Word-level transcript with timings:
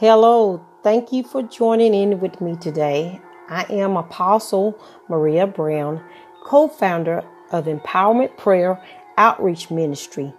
Hello, 0.00 0.64
thank 0.82 1.12
you 1.12 1.22
for 1.22 1.42
joining 1.42 1.92
in 1.92 2.20
with 2.20 2.40
me 2.40 2.56
today. 2.56 3.20
I 3.50 3.64
am 3.64 3.98
Apostle 3.98 4.82
Maria 5.10 5.46
Brown, 5.46 6.02
co 6.42 6.68
founder 6.68 7.22
of 7.52 7.66
Empowerment 7.66 8.38
Prayer 8.38 8.82
Outreach 9.18 9.70
Ministry, 9.70 10.32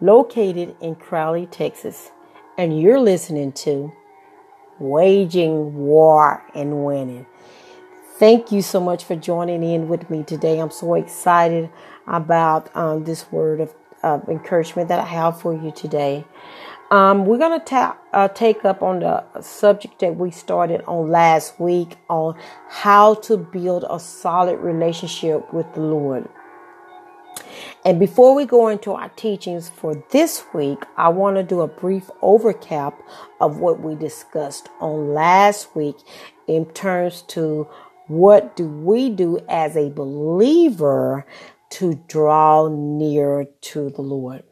located 0.00 0.74
in 0.80 0.94
Crowley, 0.94 1.44
Texas. 1.44 2.10
And 2.56 2.80
you're 2.80 2.98
listening 2.98 3.52
to 3.52 3.92
Waging 4.78 5.76
War 5.76 6.42
and 6.54 6.82
Winning. 6.82 7.26
Thank 8.16 8.50
you 8.50 8.62
so 8.62 8.80
much 8.80 9.04
for 9.04 9.14
joining 9.14 9.62
in 9.62 9.88
with 9.88 10.08
me 10.08 10.22
today. 10.22 10.58
I'm 10.58 10.70
so 10.70 10.94
excited 10.94 11.68
about 12.06 12.74
um, 12.74 13.04
this 13.04 13.30
word 13.30 13.60
of, 13.60 13.74
of 14.02 14.26
encouragement 14.30 14.88
that 14.88 15.00
I 15.00 15.04
have 15.04 15.38
for 15.38 15.52
you 15.52 15.70
today. 15.70 16.24
Um, 16.92 17.24
we're 17.24 17.38
going 17.38 17.58
to 17.58 17.64
ta- 17.64 17.96
uh, 18.12 18.28
take 18.28 18.66
up 18.66 18.82
on 18.82 19.00
the 19.00 19.24
subject 19.40 20.00
that 20.00 20.16
we 20.16 20.30
started 20.30 20.82
on 20.86 21.08
last 21.08 21.58
week 21.58 21.96
on 22.10 22.38
how 22.68 23.14
to 23.14 23.38
build 23.38 23.86
a 23.88 23.98
solid 23.98 24.58
relationship 24.58 25.54
with 25.54 25.72
the 25.72 25.80
Lord. 25.80 26.28
And 27.82 27.98
before 27.98 28.34
we 28.34 28.44
go 28.44 28.68
into 28.68 28.92
our 28.92 29.08
teachings 29.08 29.70
for 29.70 30.04
this 30.10 30.44
week, 30.52 30.84
I 30.98 31.08
want 31.08 31.36
to 31.36 31.42
do 31.42 31.62
a 31.62 31.66
brief 31.66 32.10
overcap 32.20 33.00
of 33.40 33.58
what 33.58 33.80
we 33.80 33.94
discussed 33.94 34.68
on 34.78 35.14
last 35.14 35.74
week 35.74 35.96
in 36.46 36.66
terms 36.72 37.22
to 37.28 37.68
what 38.08 38.54
do 38.54 38.68
we 38.68 39.08
do 39.08 39.38
as 39.48 39.78
a 39.78 39.88
believer 39.88 41.24
to 41.70 41.94
draw 42.06 42.68
near 42.68 43.46
to 43.62 43.88
the 43.88 44.02
Lord. 44.02 44.44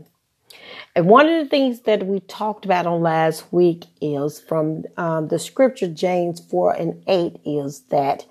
And 0.95 1.07
one 1.07 1.29
of 1.29 1.43
the 1.43 1.49
things 1.49 1.81
that 1.81 2.07
we 2.07 2.21
talked 2.21 2.65
about 2.65 2.87
on 2.87 3.01
last 3.01 3.53
week 3.53 3.85
is 4.01 4.41
from 4.41 4.85
um, 4.97 5.29
the 5.29 5.39
scripture, 5.39 5.87
James 5.87 6.41
4 6.41 6.73
and 6.75 7.03
8, 7.07 7.41
is 7.45 7.81
that 7.91 8.27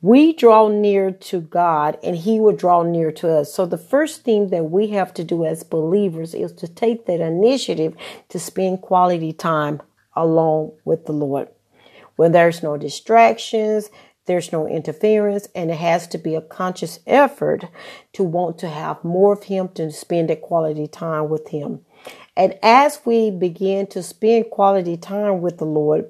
we 0.00 0.32
draw 0.32 0.68
near 0.68 1.10
to 1.10 1.40
God 1.40 1.98
and 2.02 2.16
He 2.16 2.38
will 2.38 2.54
draw 2.54 2.82
near 2.82 3.10
to 3.12 3.30
us. 3.30 3.52
So 3.52 3.66
the 3.66 3.78
first 3.78 4.22
thing 4.22 4.50
that 4.50 4.70
we 4.70 4.88
have 4.88 5.12
to 5.14 5.24
do 5.24 5.44
as 5.44 5.64
believers 5.64 6.34
is 6.34 6.52
to 6.52 6.68
take 6.68 7.06
that 7.06 7.20
initiative 7.20 7.96
to 8.28 8.38
spend 8.38 8.82
quality 8.82 9.32
time 9.32 9.82
alone 10.14 10.72
with 10.84 11.06
the 11.06 11.12
Lord. 11.12 11.48
When 12.16 12.32
there's 12.32 12.62
no 12.62 12.76
distractions, 12.76 13.90
there's 14.26 14.52
no 14.52 14.66
interference, 14.66 15.48
and 15.54 15.70
it 15.70 15.76
has 15.76 16.06
to 16.08 16.18
be 16.18 16.34
a 16.34 16.40
conscious 16.40 17.00
effort 17.06 17.64
to 18.14 18.22
want 18.22 18.58
to 18.58 18.68
have 18.68 19.04
more 19.04 19.34
of 19.34 19.44
Him, 19.44 19.68
to 19.74 19.90
spend 19.92 20.30
that 20.30 20.42
quality 20.42 20.86
time 20.86 21.28
with 21.28 21.48
Him. 21.48 21.80
And 22.36 22.58
as 22.62 23.00
we 23.04 23.30
begin 23.30 23.86
to 23.88 24.02
spend 24.02 24.50
quality 24.50 24.96
time 24.96 25.40
with 25.40 25.58
the 25.58 25.66
Lord, 25.66 26.06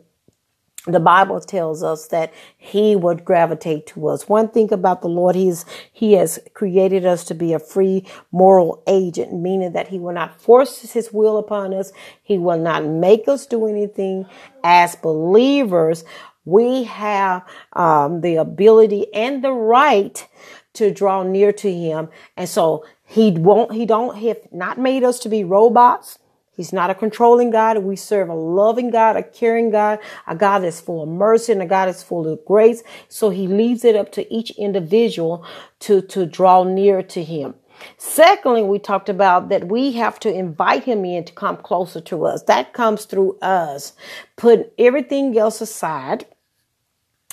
the 0.87 1.01
Bible 1.01 1.41
tells 1.41 1.83
us 1.83 2.09
that 2.09 2.33
he 2.59 2.95
would 2.95 3.25
gravitate 3.25 3.87
to 3.89 4.09
us. 4.09 4.29
One 4.29 4.49
thing 4.49 4.71
about 4.71 5.01
the 5.01 5.09
Lord, 5.09 5.35
he's, 5.35 5.65
he 5.91 6.13
has 6.15 6.39
created 6.53 7.07
us 7.07 7.25
to 7.25 7.35
be 7.35 7.55
a 7.55 7.59
free 7.59 8.07
moral 8.31 8.83
agent, 8.87 9.33
meaning 9.33 9.73
that 9.73 9.89
he 9.89 9.99
will 9.99 10.13
not 10.13 10.39
force 10.39 10.93
his 10.93 11.11
will 11.11 11.39
upon 11.39 11.73
us. 11.73 11.91
He 12.23 12.37
will 12.37 12.59
not 12.59 12.85
make 12.85 13.29
us 13.29 13.47
do 13.47 13.67
anything 13.67 14.27
as 14.63 14.95
believers. 14.97 16.05
We 16.45 16.85
have 16.85 17.45
um, 17.73 18.21
the 18.21 18.37
ability 18.37 19.13
and 19.15 19.43
the 19.43 19.53
right 19.53 20.27
to 20.75 20.91
draw 20.93 21.23
near 21.23 21.53
to 21.53 21.73
him. 21.73 22.09
And 22.37 22.49
so 22.49 22.85
he 23.05 23.31
won't, 23.31 23.73
he 23.73 23.87
don't 23.87 24.17
have 24.17 24.39
not 24.53 24.79
made 24.79 25.05
us 25.05 25.19
to 25.21 25.29
be 25.29 25.45
robots. 25.45 26.19
He's 26.57 26.73
not 26.73 26.91
a 26.91 26.95
controlling 26.95 27.51
God. 27.51 27.79
We 27.79 27.97
serve 27.97 28.29
a 28.29 28.35
loving 28.35 28.91
God, 28.91 29.17
a 29.17 29.23
caring 29.23 29.71
God, 29.71 29.99
a 30.27 30.37
God 30.37 30.61
that's 30.61 30.81
full 30.81 31.03
of 31.03 31.09
mercy 31.09 31.53
and 31.53 31.63
a 31.63 31.67
God 31.67 31.87
that's 31.87 32.03
full 32.03 32.29
of 32.29 32.45
grace. 32.45 32.83
So 33.09 33.31
he 33.31 33.49
leaves 33.49 33.85
it 33.85 33.97
up 33.97 34.13
to 34.13 34.33
each 34.33 34.51
individual 34.51 35.45
to, 35.81 36.01
to 36.03 36.27
draw 36.27 36.63
near 36.63 37.03
to 37.03 37.25
him. 37.25 37.55
Secondly, 37.99 38.63
we 38.63 38.79
talked 38.79 39.09
about 39.09 39.49
that 39.49 39.67
we 39.67 39.93
have 39.93 40.21
to 40.21 40.33
invite 40.33 40.85
him 40.85 41.05
in 41.05 41.25
to 41.25 41.33
come 41.33 41.57
closer 41.57 42.01
to 42.03 42.25
us. 42.25 42.45
That 42.45 42.73
comes 42.73 43.05
through 43.05 43.37
us. 43.43 43.95
Put 44.37 44.73
everything 44.79 45.37
else 45.37 45.61
aside 45.61 46.25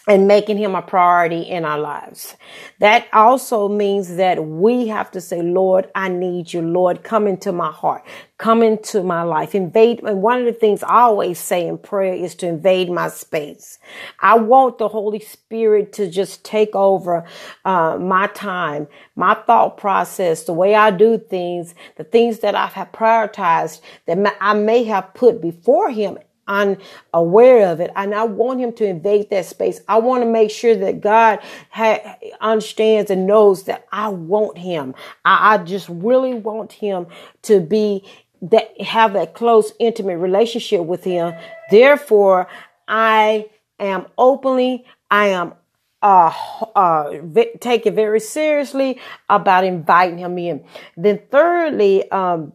and 0.07 0.28
making 0.28 0.57
him 0.57 0.73
a 0.73 0.81
priority 0.81 1.41
in 1.41 1.63
our 1.63 1.79
lives. 1.79 2.35
That 2.79 3.07
also 3.13 3.69
means 3.69 4.16
that 4.16 4.44
we 4.44 4.88
have 4.88 5.12
to 5.12 5.22
say, 5.22 5.41
Lord, 5.41 5.89
I 5.94 6.09
need 6.09 6.51
you. 6.53 6.62
Lord, 6.62 7.03
come 7.03 7.28
into 7.28 7.51
my 7.51 7.72
heart. 7.72 8.03
Come 8.39 8.63
into 8.63 9.03
my 9.03 9.22
life. 9.22 9.53
Invade. 9.53 10.01
And 10.01 10.23
one 10.23 10.39
of 10.39 10.45
the 10.45 10.53
things 10.53 10.81
I 10.81 11.01
always 11.01 11.38
say 11.39 11.67
in 11.67 11.78
prayer 11.78 12.16
is 12.16 12.34
to 12.35 12.47
invade 12.47 12.89
my 12.89 13.09
space. 13.09 13.78
I 14.19 14.39
want 14.39 14.79
the 14.79 14.88
Holy 14.88 15.19
Spirit 15.19 15.94
to 15.94 16.09
just 16.09 16.44
take 16.44 16.75
over 16.75 17.23
uh, 17.63 17.97
my 18.00 18.25
time, 18.28 18.88
my 19.16 19.35
thought 19.35 19.78
process, 19.78 20.45
the 20.45 20.53
way 20.53 20.73
I 20.73 20.89
do 20.89 21.19
things, 21.19 21.75
the 21.97 22.03
things 22.03 22.39
that 22.39 22.56
I 22.56 22.66
have 22.66 22.91
prioritized 22.91 23.81
that 24.07 24.38
I 24.41 24.53
may 24.56 24.83
have 24.85 25.13
put 25.13 25.41
before 25.41 25.91
him 25.91 26.18
unaware 26.47 27.68
of 27.72 27.79
it. 27.79 27.91
And 27.96 28.13
I 28.13 28.24
want 28.24 28.59
him 28.59 28.74
to 28.74 28.85
invade 28.85 29.29
that 29.29 29.46
space. 29.46 29.81
I 29.88 30.00
want 30.00 30.24
to 30.24 30.29
make 30.29 30.52
sure 30.52 30.75
that 30.75 31.02
God 31.02 31.40
ha- 31.69 32.18
understands 32.40 33.12
and 33.12 33.28
knows 33.28 33.63
that 33.63 33.88
I 33.91 34.09
want 34.09 34.57
him. 34.57 34.96
I, 35.25 35.56
I 35.56 35.57
just 35.59 35.88
really 35.90 36.34
want 36.34 36.74
him 36.74 37.07
to 37.44 37.59
be 37.59 38.03
that 38.44 38.80
have 38.81 39.13
that 39.13 39.35
close, 39.35 39.72
intimate 39.80 40.18
relationship 40.18 40.81
with 40.81 41.03
him. 41.03 41.34
Therefore, 41.69 42.47
I 42.88 43.50
am 43.80 44.07
openly, 44.18 44.85
I 45.09 45.28
am 45.28 45.53
uh, 46.01 46.34
uh, 46.75 47.12
take 47.59 47.85
it 47.85 47.94
very 47.94 48.19
seriously 48.19 49.00
about 49.30 49.63
inviting 49.63 50.18
him 50.18 50.38
in. 50.40 50.63
Then 50.97 51.22
thirdly, 51.30 52.09
um, 52.09 52.53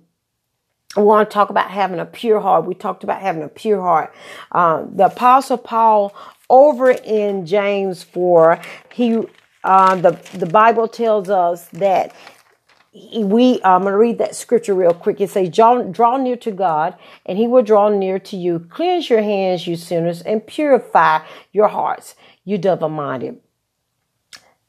we 0.96 1.02
want 1.02 1.28
to 1.28 1.34
talk 1.34 1.50
about 1.50 1.70
having 1.70 1.98
a 1.98 2.06
pure 2.06 2.40
heart. 2.40 2.64
We 2.64 2.74
talked 2.74 3.04
about 3.04 3.20
having 3.20 3.42
a 3.42 3.48
pure 3.48 3.80
heart. 3.80 4.14
Uh, 4.52 4.84
the 4.90 5.06
apostle 5.06 5.58
Paul 5.58 6.14
over 6.48 6.90
in 6.90 7.44
James 7.44 8.02
4, 8.02 8.60
he, 8.92 9.20
uh, 9.64 9.96
the, 9.96 10.18
the 10.34 10.46
Bible 10.46 10.88
tells 10.88 11.28
us 11.28 11.66
that 11.68 12.14
we, 12.92 13.60
I'm 13.62 13.82
going 13.82 13.92
to 13.92 13.98
read 13.98 14.18
that 14.18 14.34
scripture 14.34 14.74
real 14.74 14.94
quick. 14.94 15.20
It 15.20 15.30
says, 15.30 15.50
draw, 15.50 15.82
draw 15.82 16.16
near 16.16 16.36
to 16.36 16.50
God 16.50 16.94
and 17.26 17.36
he 17.36 17.46
will 17.46 17.62
draw 17.62 17.90
near 17.90 18.18
to 18.20 18.36
you. 18.36 18.60
Cleanse 18.70 19.10
your 19.10 19.22
hands, 19.22 19.66
you 19.66 19.76
sinners, 19.76 20.22
and 20.22 20.46
purify 20.46 21.20
your 21.52 21.68
hearts, 21.68 22.14
you 22.44 22.56
double 22.56 22.88
minded. 22.88 23.40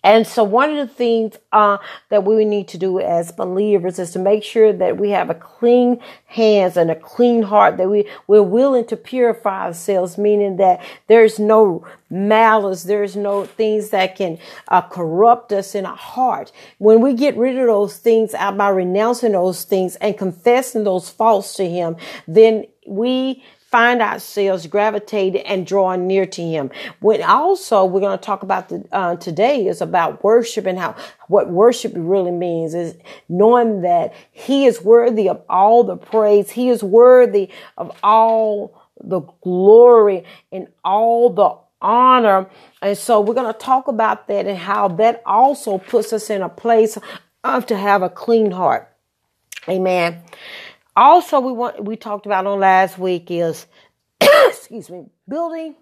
And 0.08 0.26
so 0.26 0.42
one 0.42 0.70
of 0.70 0.88
the 0.88 0.94
things 0.94 1.36
uh, 1.52 1.80
that 2.08 2.24
we 2.24 2.46
need 2.46 2.70
to 2.70 2.78
do 2.78 2.98
as 3.02 3.34
believers 3.34 4.00
is 4.00 4.12
to 4.12 4.20
make 4.20 4.42
sure 4.42 4.72
that 4.72 4.98
we 4.98 5.10
have 5.10 5.30
a 5.30 5.36
clean 5.36 6.00
hands 6.28 6.78
and 6.78 6.90
a 6.90 6.96
clean 6.96 7.44
heart, 7.44 7.76
that 7.76 7.90
we, 7.90 8.10
we're 8.26 8.42
willing 8.42 8.86
to 8.86 8.96
purify 8.96 9.66
ourselves, 9.66 10.18
meaning 10.18 10.56
that 10.56 10.82
there's 11.08 11.40
no 11.40 11.86
malice, 12.10 12.84
there's 12.84 13.18
no 13.18 13.44
things 13.44 13.90
that 13.90 14.16
can 14.16 14.40
uh, 14.70 14.82
corrupt 14.82 15.52
us 15.52 15.76
in 15.76 15.86
our 15.86 15.98
heart. 15.98 16.54
When 16.78 17.02
we 17.02 17.14
get 17.14 17.36
rid 17.36 17.58
of 17.58 17.68
those 17.68 17.98
things 17.98 18.34
out 18.34 18.56
by 18.56 18.70
renouncing 18.70 19.34
those 19.34 19.66
things 19.66 19.98
and 19.98 20.18
confessing 20.18 20.86
those 20.86 21.10
faults 21.10 21.54
to 21.56 21.70
Him, 21.70 21.98
then 22.30 22.64
we 22.88 23.44
find 23.70 24.02
ourselves 24.02 24.66
gravitating 24.66 25.42
and 25.42 25.68
drawing 25.68 26.08
near 26.08 26.26
to 26.26 26.42
him. 26.42 26.72
When 27.02 27.22
also 27.22 27.84
we're 27.84 28.00
going 28.00 28.18
to 28.18 28.24
talk 28.24 28.42
about 28.42 28.70
the, 28.70 28.86
uh, 28.94 29.18
today 29.18 29.68
is 29.68 29.82
about 29.82 30.24
worship 30.24 30.66
and 30.66 30.80
how 30.80 30.96
what 31.28 31.50
worship 31.50 31.92
really 31.96 32.32
means 32.32 32.74
is 32.74 32.96
knowing 33.28 33.82
that 33.82 34.14
he 34.32 34.66
is 34.66 34.82
worthy 34.82 35.28
of 35.28 35.42
all 35.50 35.84
the 35.84 35.98
praise. 35.98 36.52
He 36.52 36.70
is 36.70 36.82
worthy 36.82 37.50
of 37.78 37.92
all 38.04 38.82
the 39.02 39.22
glory 39.42 40.24
and 40.52 40.68
all 40.86 41.30
the 41.30 41.58
honor. 41.82 42.50
And 42.82 42.98
so 42.98 43.20
we're 43.20 43.34
going 43.34 43.54
to 43.54 43.60
talk 43.60 43.90
about 43.90 44.28
that 44.30 44.48
and 44.48 44.58
how 44.58 44.88
that 44.90 45.22
also 45.26 45.78
puts 45.78 46.14
us 46.14 46.30
in 46.30 46.42
a 46.42 46.50
place 46.50 46.98
of 47.44 47.66
to 47.66 47.78
have 47.78 48.02
a 48.02 48.10
clean 48.10 48.52
heart. 48.52 48.90
Amen. 49.68 50.22
Also, 50.98 51.40
we 51.40 51.52
want 51.52 51.84
we 51.84 51.96
talked 51.96 52.26
about 52.26 52.48
on 52.48 52.60
last 52.60 52.98
week 52.98 53.30
is 53.30 53.68
excuse 54.20 54.90
me, 54.90 55.06
building 55.30 55.76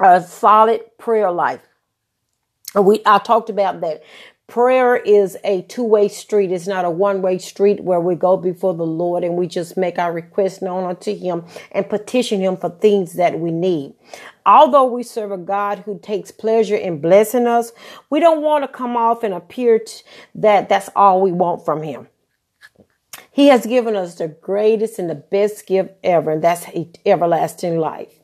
a 0.00 0.22
solid 0.22 0.82
prayer 0.98 1.30
life. 1.30 1.62
We 2.74 3.00
I 3.06 3.20
talked 3.20 3.48
about 3.48 3.80
that. 3.80 4.02
Prayer 4.46 4.96
is 4.96 5.38
a 5.44 5.62
two-way 5.62 6.08
street. 6.08 6.52
It's 6.52 6.66
not 6.66 6.84
a 6.84 6.90
one-way 6.90 7.38
street 7.38 7.80
where 7.80 8.00
we 8.00 8.14
go 8.14 8.36
before 8.36 8.74
the 8.74 8.86
Lord 8.86 9.24
and 9.24 9.36
we 9.36 9.46
just 9.46 9.78
make 9.78 9.98
our 9.98 10.12
requests 10.12 10.60
known 10.62 10.84
unto 10.84 11.14
him 11.14 11.44
and 11.72 11.88
petition 11.88 12.40
him 12.40 12.58
for 12.58 12.70
things 12.70 13.14
that 13.14 13.40
we 13.40 13.50
need. 13.50 13.94
Although 14.46 14.86
we 14.86 15.02
serve 15.02 15.32
a 15.32 15.38
God 15.38 15.80
who 15.80 15.98
takes 15.98 16.30
pleasure 16.30 16.76
in 16.76 17.00
blessing 17.00 17.46
us, 17.46 17.72
we 18.10 18.20
don't 18.20 18.42
want 18.42 18.64
to 18.64 18.68
come 18.68 18.96
off 18.96 19.22
and 19.22 19.34
appear 19.34 19.80
that 20.34 20.68
that's 20.68 20.90
all 20.96 21.22
we 21.22 21.32
want 21.32 21.64
from 21.64 21.82
him. 21.82 22.08
He 23.38 23.46
has 23.50 23.66
given 23.66 23.94
us 23.94 24.16
the 24.16 24.26
greatest 24.26 24.98
and 24.98 25.08
the 25.08 25.14
best 25.14 25.64
gift 25.68 25.94
ever, 26.02 26.32
and 26.32 26.42
that's 26.42 26.66
everlasting 27.06 27.78
life. 27.78 28.18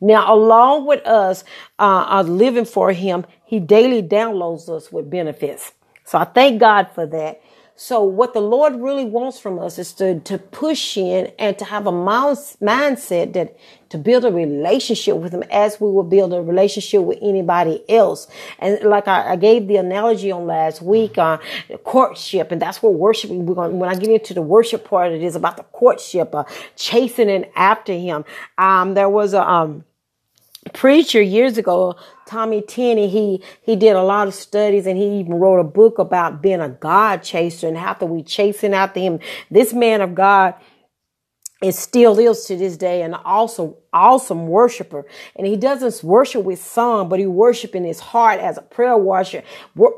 Now, 0.00 0.32
along 0.32 0.86
with 0.86 1.04
us 1.04 1.42
uh, 1.80 2.06
uh, 2.08 2.22
living 2.22 2.64
for 2.64 2.92
Him, 2.92 3.26
He 3.44 3.58
daily 3.58 4.04
downloads 4.04 4.68
us 4.68 4.92
with 4.92 5.10
benefits. 5.10 5.72
So 6.04 6.18
I 6.18 6.26
thank 6.26 6.60
God 6.60 6.88
for 6.94 7.06
that. 7.06 7.42
So 7.74 8.04
what 8.04 8.34
the 8.34 8.40
Lord 8.40 8.76
really 8.76 9.04
wants 9.04 9.40
from 9.40 9.58
us 9.58 9.80
is 9.80 9.92
to, 9.94 10.20
to 10.20 10.38
push 10.38 10.96
in 10.96 11.32
and 11.40 11.58
to 11.58 11.64
have 11.64 11.88
a 11.88 11.92
mindset 11.92 13.32
that 13.32 13.56
to 13.88 13.98
build 13.98 14.24
a 14.24 14.32
relationship 14.32 15.16
with 15.16 15.32
him 15.32 15.44
as 15.50 15.80
we 15.80 15.90
would 15.90 16.10
build 16.10 16.32
a 16.32 16.42
relationship 16.42 17.02
with 17.02 17.18
anybody 17.22 17.82
else. 17.88 18.26
And 18.58 18.80
like 18.82 19.08
I, 19.08 19.32
I 19.32 19.36
gave 19.36 19.68
the 19.68 19.76
analogy 19.76 20.30
on 20.30 20.46
last 20.46 20.82
week, 20.82 21.18
uh, 21.18 21.38
courtship, 21.84 22.50
and 22.50 22.60
that's 22.60 22.82
what 22.82 22.94
worshiping, 22.94 23.46
we're 23.46 23.54
going, 23.54 23.78
when 23.78 23.88
I 23.88 23.94
get 23.94 24.10
into 24.10 24.34
the 24.34 24.42
worship 24.42 24.84
part, 24.84 25.12
it 25.12 25.22
is 25.22 25.36
about 25.36 25.56
the 25.56 25.62
courtship, 25.64 26.34
uh, 26.34 26.44
chasing 26.76 27.30
and 27.30 27.46
after 27.54 27.92
him. 27.92 28.24
Um, 28.58 28.94
there 28.94 29.08
was 29.08 29.34
a, 29.34 29.42
um, 29.48 29.84
preacher 30.72 31.22
years 31.22 31.58
ago, 31.58 31.96
Tommy 32.26 32.60
Tenney, 32.60 33.08
he, 33.08 33.42
he 33.62 33.76
did 33.76 33.94
a 33.94 34.02
lot 34.02 34.26
of 34.26 34.34
studies 34.34 34.86
and 34.86 34.98
he 34.98 35.20
even 35.20 35.34
wrote 35.34 35.60
a 35.60 35.64
book 35.64 35.98
about 35.98 36.42
being 36.42 36.60
a 36.60 36.68
God 36.68 37.22
chaser 37.22 37.68
and 37.68 37.76
how 37.76 37.92
to 37.94 38.06
we 38.06 38.22
chasing 38.22 38.74
after 38.74 39.00
him. 39.00 39.20
This 39.50 39.72
man 39.72 40.00
of 40.00 40.14
God 40.14 40.54
is 41.62 41.78
still 41.78 42.14
is 42.14 42.46
to 42.46 42.56
this 42.56 42.76
day 42.76 43.02
and 43.02 43.14
also 43.14 43.78
awesome 43.96 44.46
worshiper. 44.46 45.06
And 45.36 45.46
he 45.46 45.56
doesn't 45.56 46.04
worship 46.04 46.44
with 46.44 46.62
song, 46.62 47.08
but 47.08 47.18
he 47.18 47.26
worship 47.26 47.74
in 47.74 47.82
his 47.82 47.98
heart 47.98 48.38
as 48.40 48.58
a 48.58 48.62
prayer 48.62 48.96
warrior, 48.98 49.42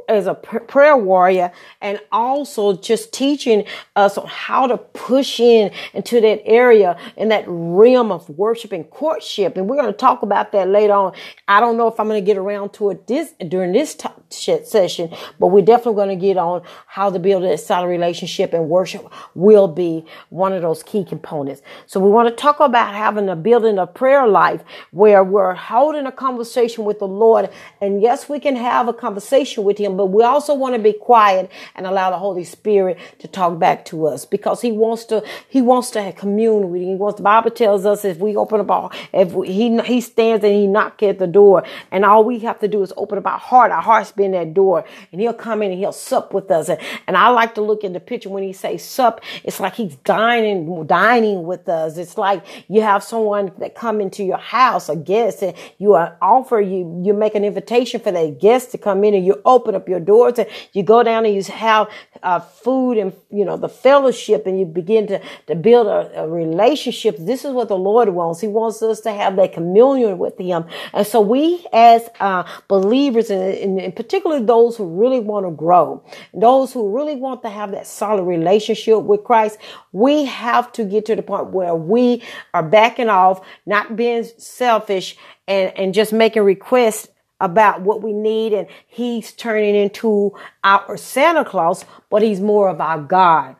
as 0.08 0.28
a 0.28 0.34
prayer 0.34 0.96
warrior, 0.96 1.50
and 1.80 2.00
also 2.12 2.76
just 2.76 3.12
teaching 3.12 3.64
us 3.96 4.16
on 4.16 4.28
how 4.28 4.68
to 4.68 4.78
push 4.78 5.40
in 5.40 5.72
into 5.92 6.20
that 6.20 6.40
area 6.46 6.96
in 7.16 7.28
that 7.30 7.44
realm 7.48 8.12
of 8.12 8.28
worship 8.30 8.70
and 8.70 8.88
courtship. 8.88 9.56
And 9.56 9.68
we're 9.68 9.76
going 9.76 9.92
to 9.92 9.98
talk 9.98 10.22
about 10.22 10.52
that 10.52 10.68
later 10.68 10.92
on. 10.92 11.12
I 11.48 11.58
don't 11.58 11.76
know 11.76 11.88
if 11.88 11.98
I'm 11.98 12.06
going 12.06 12.22
to 12.22 12.26
get 12.26 12.38
around 12.38 12.74
to 12.74 12.90
it 12.90 13.08
this 13.08 13.34
during 13.48 13.72
this 13.72 13.96
t- 13.96 14.08
session, 14.30 15.12
but 15.40 15.48
we're 15.48 15.64
definitely 15.64 15.94
going 15.94 16.16
to 16.16 16.26
get 16.26 16.36
on 16.36 16.62
how 16.86 17.10
to 17.10 17.18
build 17.18 17.42
a 17.42 17.58
solid 17.58 17.88
relationship 17.88 18.52
and 18.52 18.68
worship 18.68 19.12
will 19.34 19.66
be 19.66 20.04
one 20.28 20.52
of 20.52 20.62
those 20.62 20.84
key 20.84 21.04
components. 21.04 21.62
So 21.86 21.98
we 21.98 22.10
want 22.10 22.28
to 22.28 22.34
talk 22.34 22.60
about 22.60 22.94
having 22.94 23.28
a 23.28 23.34
building 23.34 23.78
a 23.78 23.87
prayer 23.88 24.26
life 24.26 24.62
where 24.90 25.24
we're 25.24 25.54
holding 25.54 26.06
a 26.06 26.12
conversation 26.12 26.84
with 26.84 26.98
the 26.98 27.08
Lord. 27.08 27.50
And 27.80 28.00
yes, 28.00 28.28
we 28.28 28.38
can 28.40 28.56
have 28.56 28.88
a 28.88 28.92
conversation 28.92 29.64
with 29.64 29.78
him, 29.78 29.96
but 29.96 30.06
we 30.06 30.22
also 30.22 30.54
want 30.54 30.74
to 30.74 30.80
be 30.80 30.92
quiet 30.92 31.50
and 31.74 31.86
allow 31.86 32.10
the 32.10 32.18
Holy 32.18 32.44
Spirit 32.44 32.98
to 33.18 33.28
talk 33.28 33.58
back 33.58 33.84
to 33.86 34.06
us 34.06 34.24
because 34.24 34.62
he 34.62 34.72
wants 34.72 35.04
to, 35.06 35.24
he 35.48 35.62
wants 35.62 35.90
to 35.90 36.12
commune 36.12 36.70
with 36.70 36.82
you. 36.82 36.88
He 36.88 36.94
wants, 36.94 37.16
the 37.16 37.22
Bible 37.22 37.50
tells 37.50 37.86
us 37.86 38.04
if 38.04 38.18
we 38.18 38.36
open 38.36 38.60
up 38.60 38.70
our, 38.70 38.90
if 39.12 39.32
we, 39.32 39.52
he, 39.52 39.80
he 39.82 40.00
stands 40.00 40.44
and 40.44 40.54
he 40.54 40.66
knocks 40.66 41.02
at 41.02 41.18
the 41.18 41.26
door 41.26 41.64
and 41.90 42.04
all 42.04 42.24
we 42.24 42.38
have 42.40 42.60
to 42.60 42.68
do 42.68 42.82
is 42.82 42.92
open 42.96 43.18
up 43.18 43.26
our 43.26 43.38
heart. 43.38 43.72
Our 43.72 43.82
heart's 43.82 44.12
been 44.12 44.32
that 44.32 44.54
door 44.54 44.84
and 45.12 45.20
he'll 45.20 45.32
come 45.32 45.62
in 45.62 45.70
and 45.70 45.78
he'll 45.78 45.92
sup 45.92 46.32
with 46.32 46.50
us. 46.50 46.68
And, 46.68 46.80
and 47.06 47.16
I 47.16 47.28
like 47.28 47.54
to 47.54 47.62
look 47.62 47.84
in 47.84 47.92
the 47.92 48.00
picture 48.00 48.28
when 48.28 48.42
he 48.42 48.52
says 48.52 48.84
sup, 48.84 49.20
it's 49.44 49.60
like 49.60 49.74
he's 49.74 49.96
dining, 49.96 50.86
dining 50.86 51.44
with 51.44 51.68
us. 51.68 51.96
It's 51.96 52.18
like 52.18 52.44
you 52.68 52.82
have 52.82 53.02
someone 53.02 53.52
that 53.58 53.74
come 53.78 54.00
into 54.00 54.24
your 54.24 54.38
house, 54.38 54.88
a 54.88 54.96
guest, 54.96 55.42
and 55.42 55.54
you 55.78 55.94
offer, 55.94 56.60
you, 56.60 57.00
you 57.04 57.14
make 57.14 57.34
an 57.34 57.44
invitation 57.44 58.00
for 58.00 58.10
that 58.10 58.40
guest 58.40 58.72
to 58.72 58.78
come 58.78 59.04
in 59.04 59.14
and 59.14 59.24
you 59.24 59.40
open 59.44 59.74
up 59.74 59.88
your 59.88 60.00
doors 60.00 60.38
and 60.38 60.48
you 60.72 60.82
go 60.82 61.02
down 61.02 61.24
and 61.24 61.34
you 61.34 61.42
have 61.52 61.88
uh, 62.22 62.40
food 62.40 62.98
and, 62.98 63.12
you 63.30 63.44
know, 63.44 63.56
the 63.56 63.68
fellowship 63.68 64.46
and 64.46 64.58
you 64.58 64.66
begin 64.66 65.06
to, 65.06 65.20
to 65.46 65.54
build 65.54 65.86
a, 65.86 66.22
a 66.24 66.28
relationship. 66.28 67.16
This 67.18 67.44
is 67.44 67.52
what 67.52 67.68
the 67.68 67.78
Lord 67.78 68.08
wants. 68.08 68.40
He 68.40 68.48
wants 68.48 68.82
us 68.82 69.00
to 69.02 69.12
have 69.12 69.36
that 69.36 69.52
communion 69.52 70.18
with 70.18 70.36
Him. 70.38 70.64
And 70.92 71.06
so 71.06 71.20
we 71.20 71.64
as 71.72 72.08
uh, 72.18 72.44
believers 72.66 73.30
and, 73.30 73.78
and 73.80 73.94
particularly 73.94 74.44
those 74.44 74.76
who 74.76 74.86
really 74.86 75.20
want 75.20 75.46
to 75.46 75.52
grow, 75.52 76.02
those 76.34 76.72
who 76.72 76.96
really 76.96 77.14
want 77.14 77.42
to 77.42 77.48
have 77.48 77.70
that 77.70 77.86
solid 77.86 78.24
relationship 78.24 79.02
with 79.02 79.22
Christ, 79.22 79.58
we 79.92 80.24
have 80.24 80.72
to 80.72 80.84
get 80.84 81.06
to 81.06 81.16
the 81.16 81.22
point 81.22 81.48
where 81.48 81.74
we 81.74 82.22
are 82.52 82.62
backing 82.62 83.08
off, 83.08 83.40
not 83.68 83.94
being 83.94 84.24
selfish 84.38 85.16
and, 85.46 85.76
and 85.76 85.94
just 85.94 86.12
making 86.12 86.42
requests 86.42 87.08
about 87.40 87.82
what 87.82 88.02
we 88.02 88.12
need 88.12 88.52
and 88.52 88.66
he's 88.86 89.32
turning 89.32 89.76
into 89.76 90.32
our 90.64 90.96
Santa 90.96 91.44
Claus, 91.44 91.84
but 92.10 92.22
he's 92.22 92.40
more 92.40 92.68
of 92.68 92.80
our 92.80 93.00
God. 93.00 93.54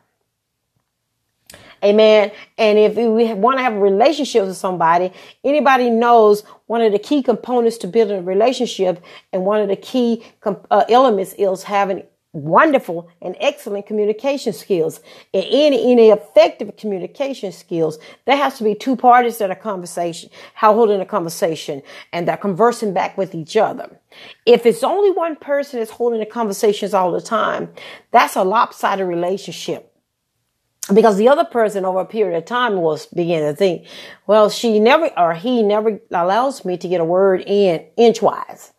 Amen. 1.81 2.31
And 2.57 2.77
if 2.77 2.95
we 2.95 3.33
want 3.33 3.57
to 3.57 3.63
have 3.63 3.73
a 3.73 3.79
relationship 3.79 4.45
with 4.45 4.57
somebody, 4.57 5.13
anybody 5.45 5.89
knows 5.89 6.41
one 6.65 6.81
of 6.81 6.91
the 6.91 6.99
key 6.99 7.23
components 7.23 7.77
to 7.77 7.87
building 7.87 8.19
a 8.19 8.21
relationship 8.21 9.01
and 9.31 9.45
one 9.45 9.61
of 9.61 9.69
the 9.69 9.77
key 9.77 10.25
uh, 10.43 10.83
elements 10.89 11.33
is 11.37 11.63
having 11.63 12.03
wonderful 12.33 13.09
and 13.21 13.35
excellent 13.39 13.87
communication 13.87 14.53
skills. 14.53 14.99
And 15.33 15.43
any, 15.49 15.91
any 15.91 16.09
effective 16.09 16.75
communication 16.77 17.51
skills, 17.51 17.97
there 18.25 18.37
has 18.37 18.57
to 18.59 18.63
be 18.63 18.75
two 18.75 18.95
parties 18.95 19.39
that 19.39 19.49
are 19.49 19.55
conversation, 19.55 20.29
how 20.53 20.73
holding 20.73 21.01
a 21.01 21.05
conversation 21.05 21.81
and 22.13 22.27
they're 22.27 22.37
conversing 22.37 22.93
back 22.93 23.17
with 23.17 23.33
each 23.33 23.57
other. 23.57 23.99
If 24.45 24.65
it's 24.65 24.83
only 24.83 25.11
one 25.11 25.35
person 25.35 25.79
that's 25.79 25.91
holding 25.91 26.19
the 26.19 26.25
conversations 26.25 26.93
all 26.93 27.11
the 27.11 27.21
time, 27.21 27.73
that's 28.11 28.35
a 28.35 28.43
lopsided 28.43 29.07
relationship. 29.07 29.85
Because 30.93 31.17
the 31.17 31.27
other 31.27 31.45
person 31.45 31.85
over 31.85 31.99
a 31.99 32.05
period 32.05 32.35
of 32.35 32.45
time 32.45 32.77
was 32.77 33.05
beginning 33.07 33.51
to 33.51 33.55
think, 33.55 33.85
well, 34.25 34.49
she 34.49 34.79
never 34.79 35.11
or 35.19 35.35
he 35.35 35.61
never 35.61 35.99
allows 36.09 36.65
me 36.65 36.77
to 36.77 36.87
get 36.87 36.99
a 36.99 37.05
word 37.05 37.43
in 37.45 37.85
inchwise. 37.95 38.73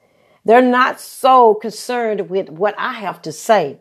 They're 0.44 0.62
not 0.62 1.00
so 1.00 1.54
concerned 1.54 2.30
with 2.30 2.48
what 2.48 2.74
I 2.78 2.94
have 2.94 3.22
to 3.22 3.32
say. 3.32 3.78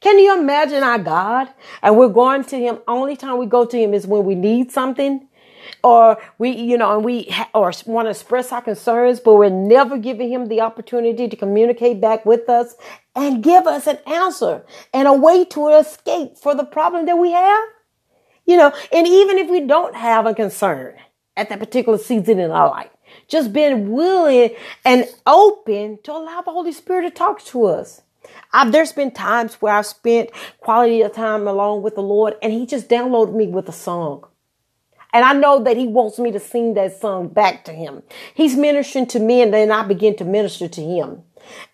Can 0.00 0.18
you 0.18 0.38
imagine 0.38 0.82
our 0.82 0.98
God? 0.98 1.48
And 1.82 1.96
we're 1.96 2.08
going 2.08 2.44
to 2.44 2.56
Him. 2.56 2.78
Only 2.86 3.16
time 3.16 3.38
we 3.38 3.46
go 3.46 3.64
to 3.64 3.78
Him 3.78 3.94
is 3.94 4.06
when 4.06 4.24
we 4.24 4.34
need 4.34 4.70
something, 4.72 5.26
or 5.82 6.18
we, 6.38 6.50
you 6.50 6.76
know, 6.76 6.96
and 6.96 7.04
we 7.04 7.24
ha- 7.24 7.48
or 7.54 7.72
want 7.86 8.06
to 8.06 8.10
express 8.10 8.52
our 8.52 8.62
concerns, 8.62 9.20
but 9.20 9.34
we're 9.34 9.48
never 9.48 9.98
giving 9.98 10.30
Him 10.30 10.46
the 10.46 10.60
opportunity 10.60 11.28
to 11.28 11.36
communicate 11.36 12.00
back 12.00 12.26
with 12.26 12.48
us 12.48 12.74
and 13.14 13.42
give 13.42 13.66
us 13.66 13.86
an 13.86 13.98
answer 14.06 14.64
and 14.92 15.06
a 15.06 15.12
way 15.12 15.44
to 15.46 15.68
escape 15.68 16.36
for 16.36 16.54
the 16.54 16.64
problem 16.64 17.06
that 17.06 17.16
we 17.16 17.32
have. 17.32 17.64
You 18.46 18.56
know, 18.56 18.72
and 18.92 19.06
even 19.06 19.38
if 19.38 19.48
we 19.48 19.60
don't 19.60 19.94
have 19.94 20.26
a 20.26 20.34
concern 20.34 20.96
at 21.36 21.48
that 21.48 21.60
particular 21.60 21.98
season 21.98 22.40
in 22.40 22.50
our 22.50 22.68
life, 22.68 22.90
just 23.28 23.52
being 23.52 23.90
willing 23.90 24.50
and 24.84 25.06
open 25.26 25.98
to 26.04 26.12
allow 26.12 26.42
the 26.42 26.50
Holy 26.50 26.72
Spirit 26.72 27.02
to 27.02 27.10
talk 27.10 27.44
to 27.46 27.64
us. 27.64 28.02
I've, 28.52 28.72
there's 28.72 28.92
been 28.92 29.10
times 29.10 29.54
where 29.54 29.74
I've 29.74 29.86
spent 29.86 30.30
quality 30.60 31.02
of 31.02 31.12
time 31.12 31.46
along 31.46 31.82
with 31.82 31.94
the 31.94 32.02
Lord 32.02 32.34
and 32.42 32.52
he 32.52 32.66
just 32.66 32.88
downloaded 32.88 33.34
me 33.34 33.46
with 33.48 33.68
a 33.68 33.72
song. 33.72 34.26
And 35.12 35.24
I 35.24 35.32
know 35.32 35.62
that 35.64 35.76
he 35.76 35.86
wants 35.86 36.18
me 36.18 36.30
to 36.32 36.40
sing 36.40 36.74
that 36.74 37.00
song 37.00 37.28
back 37.28 37.64
to 37.64 37.72
him. 37.72 38.02
He's 38.34 38.56
ministering 38.56 39.06
to 39.08 39.18
me 39.18 39.42
and 39.42 39.52
then 39.52 39.70
I 39.70 39.82
begin 39.86 40.16
to 40.16 40.24
minister 40.24 40.68
to 40.68 40.80
him. 40.80 41.22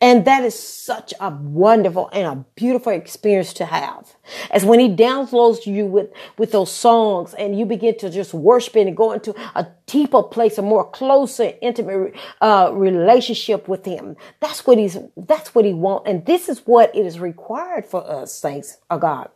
And 0.01 0.25
that 0.25 0.45
is 0.45 0.59
such 0.59 1.13
a 1.21 1.31
wonderful 1.31 2.09
and 2.13 2.27
a 2.27 2.45
beautiful 2.55 2.93
experience 2.93 3.53
to 3.55 3.67
have. 3.67 4.15
As 4.51 4.65
when 4.65 4.81
he 4.81 4.89
downloads 4.89 5.67
you 5.67 5.87
with, 5.87 6.11
with 6.39 6.53
those 6.53 6.73
songs 6.73 7.35
and 7.35 7.59
you 7.59 7.67
begin 7.67 7.99
to 7.99 8.11
just 8.11 8.35
worship 8.35 8.77
and 8.77 8.97
go 8.97 9.13
into 9.13 9.35
a 9.55 9.67
deeper 9.87 10.23
place, 10.23 10.59
a 10.59 10.63
more 10.63 10.89
closer, 10.89 11.53
intimate, 11.61 12.15
uh, 12.41 12.71
relationship 12.73 13.69
with 13.69 13.85
him. 13.85 14.17
That's 14.41 14.67
what 14.67 14.79
he's, 14.79 14.99
that's 15.17 15.55
what 15.55 15.65
he 15.65 15.75
wants. 15.75 16.09
And 16.09 16.25
this 16.27 16.49
is 16.49 16.61
what 16.61 16.95
it 16.95 17.07
is 17.07 17.19
required 17.19 17.85
for 17.85 18.09
us, 18.09 18.33
saints 18.33 18.79
of 18.91 19.01
God. 19.01 19.31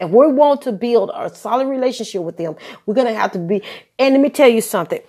If 0.00 0.10
we 0.10 0.28
want 0.28 0.62
to 0.62 0.72
build 0.72 1.10
a 1.14 1.28
solid 1.34 1.68
relationship 1.68 2.22
with 2.22 2.38
them, 2.38 2.56
we're 2.86 2.94
going 2.94 3.06
to 3.06 3.14
have 3.14 3.32
to 3.32 3.38
be, 3.38 3.62
and 3.98 4.14
let 4.14 4.20
me 4.20 4.30
tell 4.30 4.48
you 4.48 4.62
something 4.62 5.00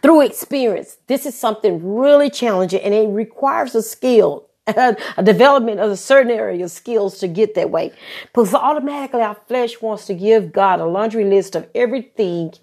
through 0.00 0.22
experience. 0.22 0.98
This 1.08 1.26
is 1.26 1.36
something 1.36 1.96
really 1.96 2.30
challenging 2.30 2.80
and 2.80 2.94
it 2.94 3.08
requires 3.08 3.74
a 3.74 3.82
skill, 3.82 4.48
a 4.66 4.96
development 5.22 5.80
of 5.80 5.90
a 5.90 5.96
certain 5.96 6.30
area 6.30 6.64
of 6.64 6.70
skills 6.70 7.18
to 7.18 7.28
get 7.28 7.54
that 7.56 7.70
way. 7.70 7.92
Because 8.32 8.54
automatically 8.54 9.22
our 9.22 9.36
flesh 9.48 9.80
wants 9.80 10.06
to 10.06 10.14
give 10.14 10.52
God 10.52 10.80
a 10.80 10.86
laundry 10.86 11.24
list 11.24 11.56
of 11.56 11.68
everything 11.74 12.54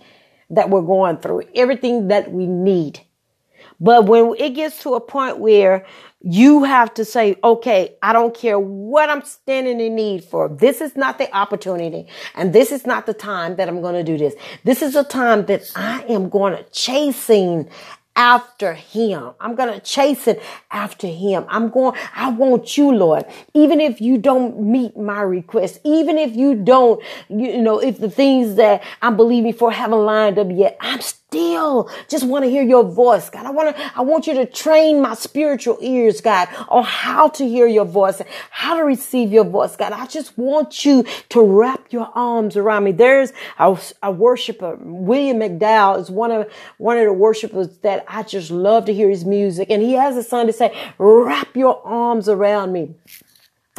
that 0.49 0.69
we're 0.69 0.81
going 0.81 1.17
through, 1.17 1.43
everything 1.55 2.07
that 2.07 2.31
we 2.31 2.47
need. 2.47 3.01
But 3.79 4.05
when 4.05 4.35
it 4.37 4.51
gets 4.51 4.81
to 4.83 4.93
a 4.93 5.01
point 5.01 5.39
where 5.39 5.85
you 6.23 6.63
have 6.63 6.93
to 6.93 7.05
say, 7.05 7.35
okay, 7.43 7.95
I 8.01 8.13
don't 8.13 8.35
care 8.35 8.59
what 8.59 9.09
I'm 9.09 9.23
standing 9.23 9.79
in 9.79 9.95
need 9.95 10.23
for. 10.23 10.49
This 10.49 10.79
is 10.79 10.95
not 10.95 11.17
the 11.17 11.35
opportunity 11.35 12.07
and 12.35 12.53
this 12.53 12.71
is 12.71 12.85
not 12.85 13.05
the 13.05 13.13
time 13.13 13.55
that 13.55 13.67
I'm 13.67 13.81
going 13.81 13.95
to 13.95 14.03
do 14.03 14.17
this. 14.17 14.35
This 14.63 14.81
is 14.81 14.95
a 14.95 15.03
time 15.03 15.45
that 15.47 15.71
I 15.75 16.03
am 16.03 16.29
going 16.29 16.55
to 16.55 16.63
chasing 16.71 17.69
after 18.15 18.73
him. 18.73 19.31
I'm 19.39 19.55
going 19.55 19.73
to 19.73 19.79
chase 19.79 20.27
it 20.27 20.41
after 20.69 21.07
him. 21.07 21.45
I'm 21.47 21.69
going, 21.69 21.97
I 22.15 22.29
want 22.29 22.77
you, 22.77 22.91
Lord. 22.91 23.25
Even 23.53 23.79
if 23.79 24.01
you 24.01 24.17
don't 24.17 24.59
meet 24.59 24.97
my 24.97 25.21
request, 25.21 25.79
even 25.83 26.17
if 26.17 26.35
you 26.35 26.55
don't, 26.55 27.01
you 27.29 27.61
know, 27.61 27.79
if 27.79 27.99
the 27.99 28.09
things 28.09 28.55
that 28.55 28.83
I'm 29.01 29.15
believing 29.15 29.53
for 29.53 29.71
haven't 29.71 30.05
lined 30.05 30.37
up 30.39 30.47
yet, 30.51 30.77
I'm 30.81 31.01
still 31.01 31.89
just 32.09 32.25
want 32.25 32.43
to 32.43 32.49
hear 32.49 32.63
your 32.63 32.83
voice, 32.83 33.29
God. 33.29 33.45
I 33.45 33.51
want 33.51 33.75
to, 33.75 33.91
I 33.95 34.01
want 34.01 34.27
you 34.27 34.33
to 34.33 34.45
train 34.45 35.01
my 35.01 35.13
spiritual 35.13 35.77
ears, 35.79 36.19
God, 36.19 36.49
on 36.67 36.83
how 36.83 37.29
to 37.29 37.47
hear 37.47 37.67
your 37.67 37.85
voice, 37.85 38.21
how 38.49 38.75
to 38.75 38.83
receive 38.83 39.31
your 39.31 39.45
voice, 39.45 39.77
God. 39.77 39.93
I 39.93 40.07
just 40.07 40.37
want 40.37 40.83
you 40.83 41.05
to 41.29 41.41
wrap 41.41 41.93
your 41.93 42.09
arms 42.15 42.57
around 42.57 42.83
me. 42.83 42.91
There's 42.91 43.31
a, 43.57 43.79
a 44.03 44.11
worshiper, 44.11 44.73
uh, 44.73 44.75
William 44.79 45.39
McDowell 45.39 45.99
is 45.99 46.09
one 46.09 46.31
of, 46.31 46.51
one 46.77 46.97
of 46.97 47.05
the 47.05 47.13
worshipers 47.13 47.69
that 47.79 48.00
I 48.07 48.23
just 48.23 48.51
love 48.51 48.85
to 48.85 48.93
hear 48.93 49.09
his 49.09 49.25
music. 49.25 49.69
And 49.69 49.81
he 49.81 49.93
has 49.93 50.17
a 50.17 50.23
song 50.23 50.47
to 50.47 50.53
say, 50.53 50.75
wrap 50.97 51.55
your 51.55 51.85
arms 51.85 52.27
around 52.29 52.71
me. 52.73 52.95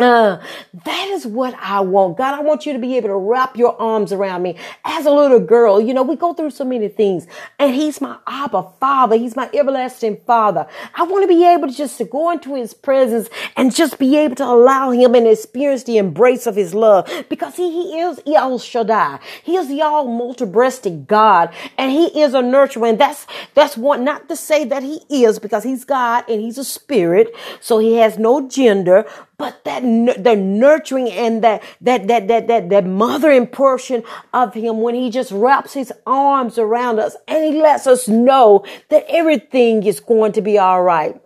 Uh, 0.02 0.42
that 0.84 1.08
is 1.10 1.24
what 1.26 1.54
I 1.60 1.80
want. 1.80 2.18
God, 2.18 2.34
I 2.34 2.42
want 2.42 2.66
you 2.66 2.72
to 2.72 2.78
be 2.80 2.96
able 2.96 3.08
to 3.10 3.16
wrap 3.16 3.56
your 3.56 3.80
arms 3.80 4.12
around 4.12 4.42
me 4.42 4.56
as 4.84 5.06
a 5.06 5.12
little 5.12 5.38
girl. 5.38 5.80
You 5.80 5.94
know, 5.94 6.02
we 6.02 6.16
go 6.16 6.34
through 6.34 6.50
so 6.50 6.64
many 6.64 6.88
things 6.88 7.28
and 7.60 7.72
he's 7.72 8.00
my 8.00 8.18
Abba 8.26 8.68
father. 8.80 9.16
He's 9.16 9.36
my 9.36 9.48
everlasting 9.54 10.20
father. 10.26 10.66
I 10.96 11.04
want 11.04 11.22
to 11.22 11.28
be 11.28 11.46
able 11.46 11.68
to 11.68 11.74
just 11.74 11.98
to 11.98 12.04
go 12.04 12.32
into 12.32 12.56
his 12.56 12.74
presence 12.74 13.28
and 13.56 13.72
just 13.72 14.00
be 14.00 14.16
able 14.18 14.34
to 14.36 14.44
allow 14.44 14.90
him 14.90 15.14
and 15.14 15.28
experience 15.28 15.84
the 15.84 15.98
embrace 15.98 16.48
of 16.48 16.56
his 16.56 16.74
love 16.74 17.08
because 17.28 17.54
he, 17.54 17.70
he 17.70 18.00
is 18.00 18.20
El 18.26 18.58
Shaddai. 18.58 19.20
He 19.44 19.56
is 19.56 19.68
the 19.68 19.82
all 19.82 20.08
multi-breasted 20.08 21.06
God 21.06 21.54
and 21.78 21.92
he 21.92 22.20
is 22.20 22.34
a 22.34 22.42
nurturer. 22.42 22.88
And 22.88 22.98
that's, 22.98 23.28
that's 23.54 23.76
one, 23.76 24.02
not 24.02 24.28
to 24.28 24.34
say 24.34 24.64
that 24.64 24.82
he 24.82 25.00
is 25.08 25.38
because 25.38 25.62
he's 25.62 25.84
God 25.84 26.24
and 26.28 26.40
he's 26.40 26.58
a 26.58 26.64
spirit. 26.64 27.32
So 27.60 27.78
he 27.78 27.98
has 27.98 28.18
no 28.18 28.48
gender, 28.48 29.06
but 29.42 29.64
that 29.64 29.82
the 29.82 30.36
nurturing 30.36 31.10
and 31.10 31.42
that 31.42 31.64
that 31.80 32.06
that 32.06 32.28
that 32.28 32.46
that 32.46 32.68
that 32.68 32.86
mothering 32.86 33.44
portion 33.44 34.04
of 34.32 34.54
him 34.54 34.82
when 34.82 34.94
he 34.94 35.10
just 35.10 35.32
wraps 35.32 35.72
his 35.72 35.92
arms 36.06 36.58
around 36.58 37.00
us 37.00 37.16
and 37.26 37.42
he 37.52 37.60
lets 37.60 37.88
us 37.88 38.06
know 38.06 38.64
that 38.88 39.04
everything 39.08 39.82
is 39.82 39.98
going 39.98 40.30
to 40.30 40.40
be 40.40 40.58
all 40.58 40.84
right. 40.84 41.20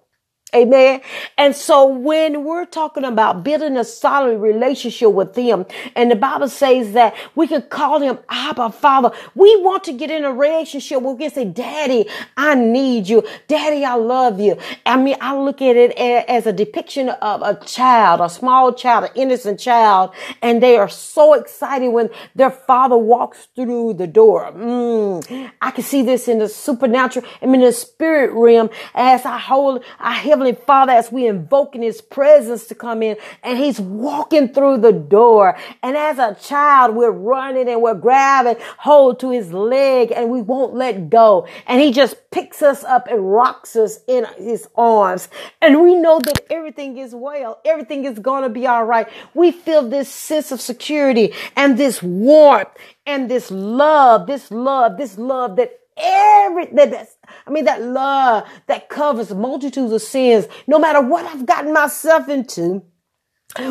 Amen. 0.54 1.00
And 1.36 1.56
so 1.56 1.86
when 1.86 2.44
we're 2.44 2.66
talking 2.66 3.04
about 3.04 3.42
building 3.42 3.76
a 3.76 3.82
solid 3.82 4.38
relationship 4.38 5.10
with 5.10 5.34
him, 5.34 5.66
and 5.96 6.08
the 6.08 6.14
Bible 6.14 6.48
says 6.48 6.92
that 6.92 7.16
we 7.34 7.48
can 7.48 7.62
call 7.62 8.00
him 8.00 8.18
Abba 8.28 8.70
Father, 8.70 9.10
we 9.34 9.54
want 9.56 9.82
to 9.84 9.92
get 9.92 10.08
in 10.08 10.24
a 10.24 10.32
relationship 10.32 11.02
where 11.02 11.14
we 11.14 11.24
can 11.24 11.34
say, 11.34 11.44
Daddy, 11.44 12.08
I 12.36 12.54
need 12.54 13.08
you. 13.08 13.26
Daddy, 13.48 13.84
I 13.84 13.96
love 13.96 14.38
you. 14.38 14.56
I 14.86 14.96
mean, 14.96 15.16
I 15.20 15.36
look 15.36 15.60
at 15.60 15.74
it 15.76 15.90
as 15.98 16.46
a 16.46 16.52
depiction 16.52 17.08
of 17.08 17.42
a 17.42 17.62
child, 17.66 18.20
a 18.20 18.30
small 18.30 18.72
child, 18.72 19.04
an 19.04 19.10
innocent 19.16 19.58
child, 19.58 20.14
and 20.42 20.62
they 20.62 20.76
are 20.76 20.88
so 20.88 21.34
excited 21.34 21.88
when 21.88 22.08
their 22.36 22.50
father 22.50 22.96
walks 22.96 23.48
through 23.56 23.94
the 23.94 24.06
door. 24.06 24.52
Mm, 24.52 25.50
I 25.60 25.72
can 25.72 25.82
see 25.82 26.02
this 26.02 26.28
in 26.28 26.38
the 26.38 26.48
supernatural, 26.48 27.26
I 27.42 27.46
mean, 27.46 27.62
the 27.62 27.72
spirit 27.72 28.30
realm 28.32 28.70
as 28.94 29.26
I 29.26 29.38
hold, 29.38 29.84
I 29.98 30.14
heavenly 30.14 30.35
Heavenly 30.36 30.52
Father, 30.66 30.92
as 30.92 31.10
we 31.10 31.26
invoke 31.26 31.74
in 31.74 31.80
His 31.80 32.02
presence 32.02 32.66
to 32.66 32.74
come 32.74 33.02
in 33.02 33.16
and 33.42 33.56
He's 33.56 33.80
walking 33.80 34.52
through 34.52 34.82
the 34.82 34.92
door. 34.92 35.56
And 35.82 35.96
as 35.96 36.18
a 36.18 36.34
child, 36.34 36.94
we're 36.94 37.10
running 37.10 37.70
and 37.70 37.80
we're 37.80 37.94
grabbing 37.94 38.62
hold 38.76 39.18
to 39.20 39.30
His 39.30 39.50
leg 39.50 40.12
and 40.14 40.28
we 40.28 40.42
won't 40.42 40.74
let 40.74 41.08
go. 41.08 41.48
And 41.66 41.80
He 41.80 41.90
just 41.90 42.16
picks 42.30 42.60
us 42.60 42.84
up 42.84 43.08
and 43.08 43.32
rocks 43.32 43.76
us 43.76 44.00
in 44.06 44.26
His 44.36 44.68
arms. 44.76 45.30
And 45.62 45.80
we 45.80 45.94
know 45.94 46.18
that 46.18 46.44
everything 46.50 46.98
is 46.98 47.14
well. 47.14 47.58
Everything 47.64 48.04
is 48.04 48.18
going 48.18 48.42
to 48.42 48.50
be 48.50 48.66
all 48.66 48.84
right. 48.84 49.08
We 49.32 49.52
feel 49.52 49.88
this 49.88 50.10
sense 50.10 50.52
of 50.52 50.60
security 50.60 51.32
and 51.56 51.78
this 51.78 52.02
warmth 52.02 52.68
and 53.06 53.30
this 53.30 53.50
love, 53.50 54.26
this 54.26 54.50
love, 54.50 54.98
this 54.98 55.16
love 55.16 55.56
that 55.56 55.80
every 55.96 56.66
that 56.66 56.90
that's 56.90 57.16
I 57.46 57.50
mean 57.50 57.64
that 57.66 57.82
love 57.82 58.48
that 58.66 58.88
covers 58.88 59.34
multitudes 59.34 59.92
of 59.92 60.02
sins, 60.02 60.46
no 60.66 60.78
matter 60.78 61.00
what 61.00 61.24
I've 61.26 61.46
gotten 61.46 61.72
myself 61.72 62.28
into. 62.28 62.82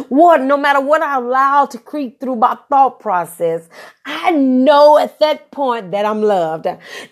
What, 0.10 0.42
no 0.42 0.58
matter 0.58 0.82
what 0.82 1.04
I 1.04 1.18
allow 1.18 1.66
to 1.68 1.78
creep 1.78 2.20
through 2.20 2.38
my 2.38 2.58
thought 2.70 3.00
process, 3.00 3.70
I 4.06 4.32
know 4.32 4.98
at 4.98 5.20
that 5.20 5.52
point 5.52 5.92
that 5.92 6.06
I'm 6.06 6.24
loved. 6.24 6.66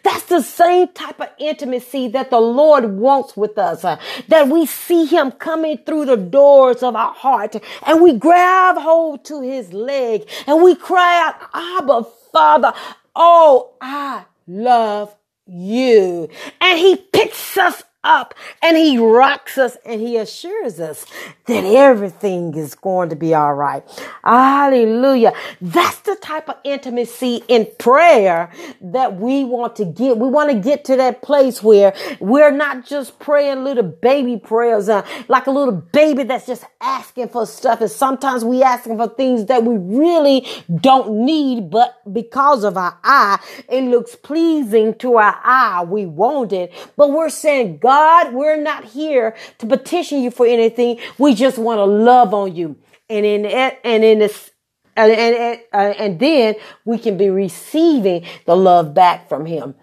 That's 0.04 0.24
the 0.24 0.42
same 0.42 0.88
type 0.90 1.20
of 1.22 1.30
intimacy 1.38 2.08
that 2.10 2.32
the 2.32 2.40
Lord 2.40 2.86
wants 2.86 3.38
with 3.38 3.58
us, 3.60 3.86
uh, 3.86 4.00
that 4.28 4.48
we 4.48 4.66
see 4.66 5.06
him 5.06 5.32
coming 5.32 5.80
through 5.86 6.06
the 6.06 6.18
doors 6.18 6.82
of 6.82 6.96
our 6.96 7.14
heart 7.14 7.56
and 7.86 8.02
we 8.02 8.14
grab 8.18 8.78
hold 8.78 9.26
to 9.26 9.42
his 9.42 9.72
leg 9.74 10.28
and 10.48 10.64
we 10.64 10.74
cry 10.76 11.28
out, 11.28 11.36
Abba, 11.54 12.06
Father, 12.32 12.74
oh, 13.16 13.76
I 13.82 14.26
love 14.48 15.16
you. 15.46 16.30
And 16.62 16.80
he 16.80 16.96
picks 16.96 17.58
us 17.58 17.84
up 18.04 18.34
and 18.62 18.78
he 18.78 18.98
rocks 18.98 19.58
us 19.58 19.78
and 19.86 20.02
he 20.02 20.18
assures 20.18 20.80
us 20.80 21.06
that 21.46 21.64
everything 21.64 22.56
is 22.56 22.76
going 22.76 23.10
to 23.10 23.16
be 23.16 23.34
all 23.34 23.54
right. 23.54 23.84
Hallelujah. 24.24 25.34
That's 25.62 26.00
the 26.00 26.16
type 26.16 26.50
of 26.50 26.58
intimacy 26.64 27.44
in 27.48 27.68
prayer 27.80 28.52
that 28.82 29.16
we 29.16 29.44
want 29.44 29.76
to 29.78 29.86
get. 29.86 30.18
We 30.18 30.28
want 30.28 30.52
to 30.52 30.60
get 30.60 30.86
to 30.86 30.98
that 30.98 31.22
place 31.22 31.62
where 31.64 31.94
we're 32.20 32.52
not 32.52 32.86
just 32.86 33.20
praying 33.20 33.64
little 33.64 33.84
baby 33.84 34.38
prayers, 34.38 34.90
uh, 34.90 35.06
like 35.28 35.48
a 35.48 35.52
little 35.52 35.74
baby 35.74 36.24
that's 36.24 36.46
just 36.46 36.66
asking 36.82 37.30
for 37.30 37.46
stuff. 37.46 37.82
And 37.82 37.92
sometimes 37.92 38.44
we 38.44 38.64
asking 38.64 38.98
for 38.98 39.08
things 39.08 39.46
that 39.46 39.64
we 39.64 39.78
really 39.78 40.48
don't 40.82 41.26
need, 41.26 41.70
but 41.70 42.02
because 42.12 42.64
of 42.64 42.78
our 42.78 42.98
eye, 43.04 43.40
it 43.70 43.84
looks 43.84 44.16
pleasing 44.16 44.96
to 44.96 45.18
our 45.18 45.40
eye. 45.44 45.84
We 45.88 46.06
want 46.06 46.54
it, 46.54 46.74
but 46.96 47.12
we're 47.12 47.30
saying, 47.30 47.78
God, 47.78 47.93
God, 47.94 48.34
we're 48.34 48.60
not 48.60 48.86
here 48.86 49.36
to 49.60 49.68
petition 49.68 50.24
you 50.24 50.32
for 50.32 50.48
anything. 50.48 50.98
We 51.20 51.36
just 51.36 51.60
want 51.60 51.78
to 51.78 51.84
love 51.84 52.34
on 52.34 52.56
you. 52.56 52.76
And 53.08 53.24
in 53.24 53.46
it, 53.46 53.80
and 53.84 54.04
in 54.04 54.18
this, 54.18 54.50
and, 54.98 55.12
and, 55.12 55.60
uh, 55.72 55.78
and 55.78 56.20
then 56.20 56.56
we 56.86 56.98
can 56.98 57.18
be 57.18 57.30
receiving 57.30 58.26
the 58.48 58.56
love 58.56 58.96
back 58.96 59.30
from 59.30 59.46
him. 59.46 59.76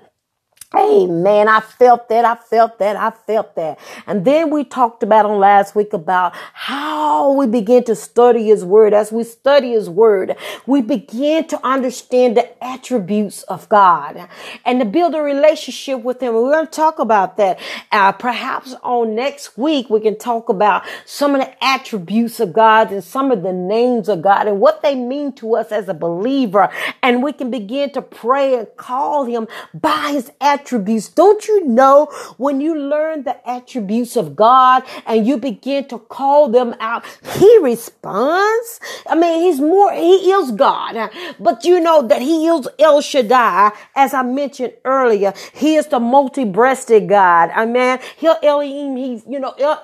Amen. 0.72 1.48
I 1.48 1.58
felt 1.58 2.08
that. 2.10 2.24
I 2.24 2.36
felt 2.36 2.78
that. 2.78 2.94
I 2.94 3.10
felt 3.10 3.56
that. 3.56 3.80
And 4.06 4.24
then 4.24 4.50
we 4.50 4.62
talked 4.62 5.02
about 5.02 5.26
on 5.26 5.40
last 5.40 5.74
week 5.74 5.92
about 5.92 6.32
how 6.52 7.32
we 7.32 7.48
begin 7.48 7.82
to 7.84 7.96
study 7.96 8.44
his 8.44 8.64
word. 8.64 8.94
As 8.94 9.10
we 9.10 9.24
study 9.24 9.72
his 9.72 9.90
word, 9.90 10.36
we 10.66 10.80
begin 10.80 11.48
to 11.48 11.66
understand 11.66 12.36
the 12.36 12.64
attributes 12.64 13.42
of 13.44 13.68
God 13.68 14.28
and 14.64 14.78
to 14.78 14.84
build 14.84 15.16
a 15.16 15.20
relationship 15.22 16.04
with 16.04 16.22
him. 16.22 16.34
We're 16.34 16.52
going 16.52 16.66
to 16.66 16.70
talk 16.70 17.00
about 17.00 17.36
that. 17.38 17.58
Uh, 17.90 18.12
perhaps 18.12 18.76
on 18.84 19.16
next 19.16 19.58
week, 19.58 19.90
we 19.90 19.98
can 19.98 20.16
talk 20.18 20.48
about 20.48 20.84
some 21.04 21.34
of 21.34 21.40
the 21.40 21.64
attributes 21.64 22.38
of 22.38 22.52
God 22.52 22.92
and 22.92 23.02
some 23.02 23.32
of 23.32 23.42
the 23.42 23.52
names 23.52 24.08
of 24.08 24.22
God 24.22 24.46
and 24.46 24.60
what 24.60 24.82
they 24.82 24.94
mean 24.94 25.32
to 25.32 25.56
us 25.56 25.72
as 25.72 25.88
a 25.88 25.94
believer. 25.94 26.70
And 27.02 27.24
we 27.24 27.32
can 27.32 27.50
begin 27.50 27.90
to 27.94 28.02
pray 28.02 28.54
and 28.56 28.68
call 28.76 29.24
him 29.24 29.48
by 29.74 30.12
his 30.12 30.30
attributes 30.40 30.59
attributes. 30.60 31.08
Don't 31.08 31.46
you 31.48 31.64
know 31.66 32.06
when 32.36 32.60
you 32.60 32.78
learn 32.78 33.24
the 33.24 33.48
attributes 33.48 34.16
of 34.16 34.36
God 34.36 34.82
and 35.06 35.26
you 35.26 35.36
begin 35.36 35.88
to 35.88 35.98
call 35.98 36.48
them 36.48 36.74
out, 36.80 37.04
he 37.36 37.58
responds? 37.58 38.80
I 39.06 39.14
mean, 39.14 39.42
he's 39.42 39.60
more, 39.60 39.92
he 39.92 40.30
is 40.30 40.52
God, 40.52 41.10
but 41.38 41.64
you 41.64 41.80
know 41.80 42.02
that 42.06 42.22
he 42.22 42.46
is 42.46 42.68
El 42.78 43.00
Shaddai, 43.00 43.72
as 43.94 44.14
I 44.14 44.22
mentioned 44.22 44.74
earlier. 44.84 45.32
He 45.54 45.76
is 45.76 45.86
the 45.86 46.00
multi-breasted 46.00 47.08
God. 47.08 47.50
I 47.54 47.66
mean, 47.66 47.98
he'll 48.16 48.36
Elohim, 48.42 48.96
he's, 48.96 49.24
you 49.28 49.38
know, 49.38 49.52
El, 49.58 49.82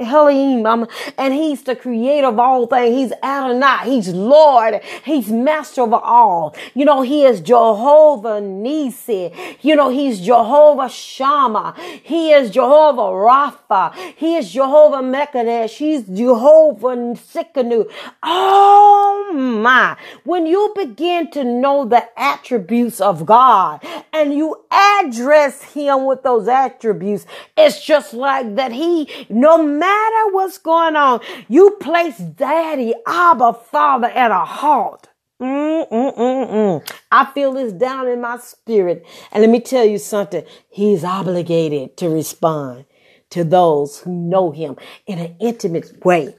Elohim, 0.00 0.66
um, 0.66 0.86
and 1.16 1.34
he's 1.34 1.62
the 1.62 1.76
creator 1.76 2.28
of 2.28 2.38
all 2.38 2.66
things. 2.66 2.94
He's 2.94 3.12
Adonai. 3.22 3.84
He's 3.84 4.08
Lord. 4.08 4.80
He's 5.04 5.30
master 5.30 5.82
of 5.82 5.92
all. 5.92 6.54
You 6.74 6.84
know, 6.84 7.02
he 7.02 7.24
is 7.24 7.40
Jehovah 7.40 8.40
Nisi. 8.40 9.32
You 9.60 9.76
know, 9.76 9.88
he's 9.88 10.17
Jehovah 10.20 10.88
Shammah. 10.88 11.74
He 12.02 12.32
is 12.32 12.50
Jehovah 12.50 13.02
Rapha. 13.02 13.94
He 14.16 14.36
is 14.36 14.52
Jehovah 14.52 15.02
Mekadesh. 15.02 15.76
He's 15.76 16.04
Jehovah 16.04 16.96
Tsidkenu. 16.96 17.90
Oh 18.22 19.32
my. 19.34 19.96
When 20.24 20.46
you 20.46 20.72
begin 20.76 21.30
to 21.32 21.44
know 21.44 21.84
the 21.84 22.04
attributes 22.18 23.00
of 23.00 23.26
God 23.26 23.82
and 24.12 24.34
you 24.34 24.64
address 24.70 25.62
him 25.62 26.04
with 26.06 26.22
those 26.22 26.48
attributes, 26.48 27.26
it's 27.56 27.84
just 27.84 28.14
like 28.14 28.56
that 28.56 28.72
he, 28.72 29.08
no 29.28 29.62
matter 29.62 30.32
what's 30.32 30.58
going 30.58 30.96
on, 30.96 31.20
you 31.48 31.70
place 31.80 32.18
daddy, 32.18 32.94
Abba, 33.06 33.54
Father 33.54 34.08
at 34.08 34.30
a 34.30 34.44
halt. 34.44 35.08
Mm-mm-mm-mm. 35.40 36.88
I 37.12 37.24
feel 37.26 37.52
this 37.52 37.72
down 37.72 38.08
in 38.08 38.20
my 38.20 38.38
spirit. 38.38 39.06
And 39.32 39.42
let 39.42 39.50
me 39.50 39.60
tell 39.60 39.84
you 39.84 39.98
something. 39.98 40.44
He's 40.70 41.04
obligated 41.04 41.96
to 41.98 42.08
respond 42.08 42.86
to 43.30 43.44
those 43.44 44.00
who 44.00 44.12
know 44.12 44.50
him 44.50 44.76
in 45.06 45.18
an 45.18 45.36
intimate 45.40 46.04
way. 46.04 46.34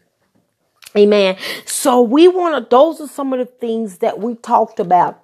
Amen. 0.97 1.37
So 1.65 2.01
we 2.01 2.27
want 2.27 2.63
to, 2.63 2.69
those 2.69 2.99
are 2.99 3.07
some 3.07 3.31
of 3.31 3.39
the 3.39 3.45
things 3.45 3.99
that 3.99 4.19
we 4.19 4.35
talked 4.35 4.79
about 4.79 5.23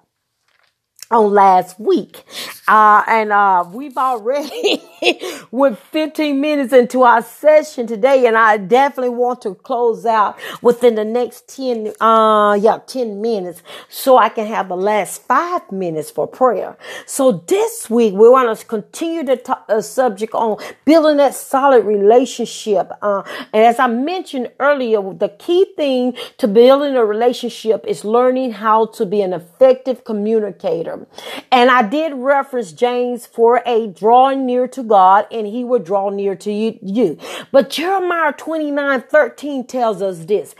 on 1.10 1.32
last 1.32 1.78
week. 1.78 2.24
Uh, 2.68 3.02
and, 3.06 3.32
uh, 3.32 3.64
we've 3.72 3.96
already 3.96 4.82
went 5.50 5.78
15 5.78 6.40
minutes 6.40 6.72
into 6.72 7.02
our 7.02 7.22
session 7.22 7.86
today. 7.86 8.26
And 8.26 8.36
I 8.36 8.56
definitely 8.56 9.10
want 9.10 9.42
to 9.42 9.54
close 9.54 10.04
out 10.06 10.38
within 10.62 10.94
the 10.94 11.04
next 11.04 11.48
10, 11.54 11.92
uh, 12.00 12.54
yeah, 12.60 12.78
10 12.86 13.20
minutes 13.20 13.62
so 13.88 14.16
I 14.18 14.28
can 14.28 14.46
have 14.46 14.68
the 14.68 14.76
last 14.76 15.22
five 15.22 15.70
minutes 15.70 16.10
for 16.10 16.26
prayer. 16.26 16.76
So 17.06 17.32
this 17.46 17.88
week 17.88 18.14
we 18.14 18.28
want 18.28 18.58
to 18.58 18.66
continue 18.66 19.22
the 19.22 19.36
t- 19.36 19.52
uh, 19.68 19.80
subject 19.80 20.34
on 20.34 20.58
building 20.84 21.18
that 21.18 21.34
solid 21.34 21.84
relationship. 21.84 22.90
Uh, 23.02 23.22
and 23.52 23.64
as 23.64 23.78
I 23.78 23.86
mentioned 23.86 24.50
earlier, 24.58 25.00
the 25.14 25.28
key 25.28 25.66
thing 25.76 26.16
to 26.38 26.48
building 26.48 26.96
a 26.96 27.04
relationship 27.04 27.84
is 27.86 28.04
learning 28.04 28.52
how 28.52 28.86
to 28.86 29.06
be 29.06 29.22
an 29.22 29.32
effective 29.32 30.04
communicator. 30.04 31.06
And 31.52 31.70
I 31.70 31.82
did 31.82 32.14
reference 32.14 32.55
James 32.72 33.26
for 33.26 33.62
a 33.66 33.86
drawing 33.86 34.46
near 34.46 34.68
to 34.68 34.82
God 34.82 35.26
and 35.30 35.46
he 35.46 35.64
will 35.64 35.78
draw 35.78 36.10
near 36.10 36.34
to 36.36 36.52
you. 36.52 37.18
But 37.52 37.70
Jeremiah 37.70 38.32
29, 38.32 39.02
13 39.02 39.66
tells 39.66 40.02
us 40.02 40.24
this. 40.24 40.54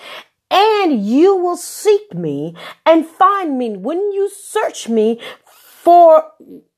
And 0.50 1.05
you 1.05 1.37
will 1.37 1.57
seek 1.57 2.15
me 2.15 2.55
and 2.85 3.07
find 3.07 3.59
me 3.59 3.76
when 3.76 3.99
you 4.12 4.31
search 4.31 4.88
me 4.88 5.21
for, 5.45 6.25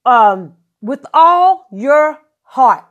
um, 0.05 0.55
with 0.81 1.05
all 1.13 1.67
your 1.71 2.21
heart. 2.43 2.88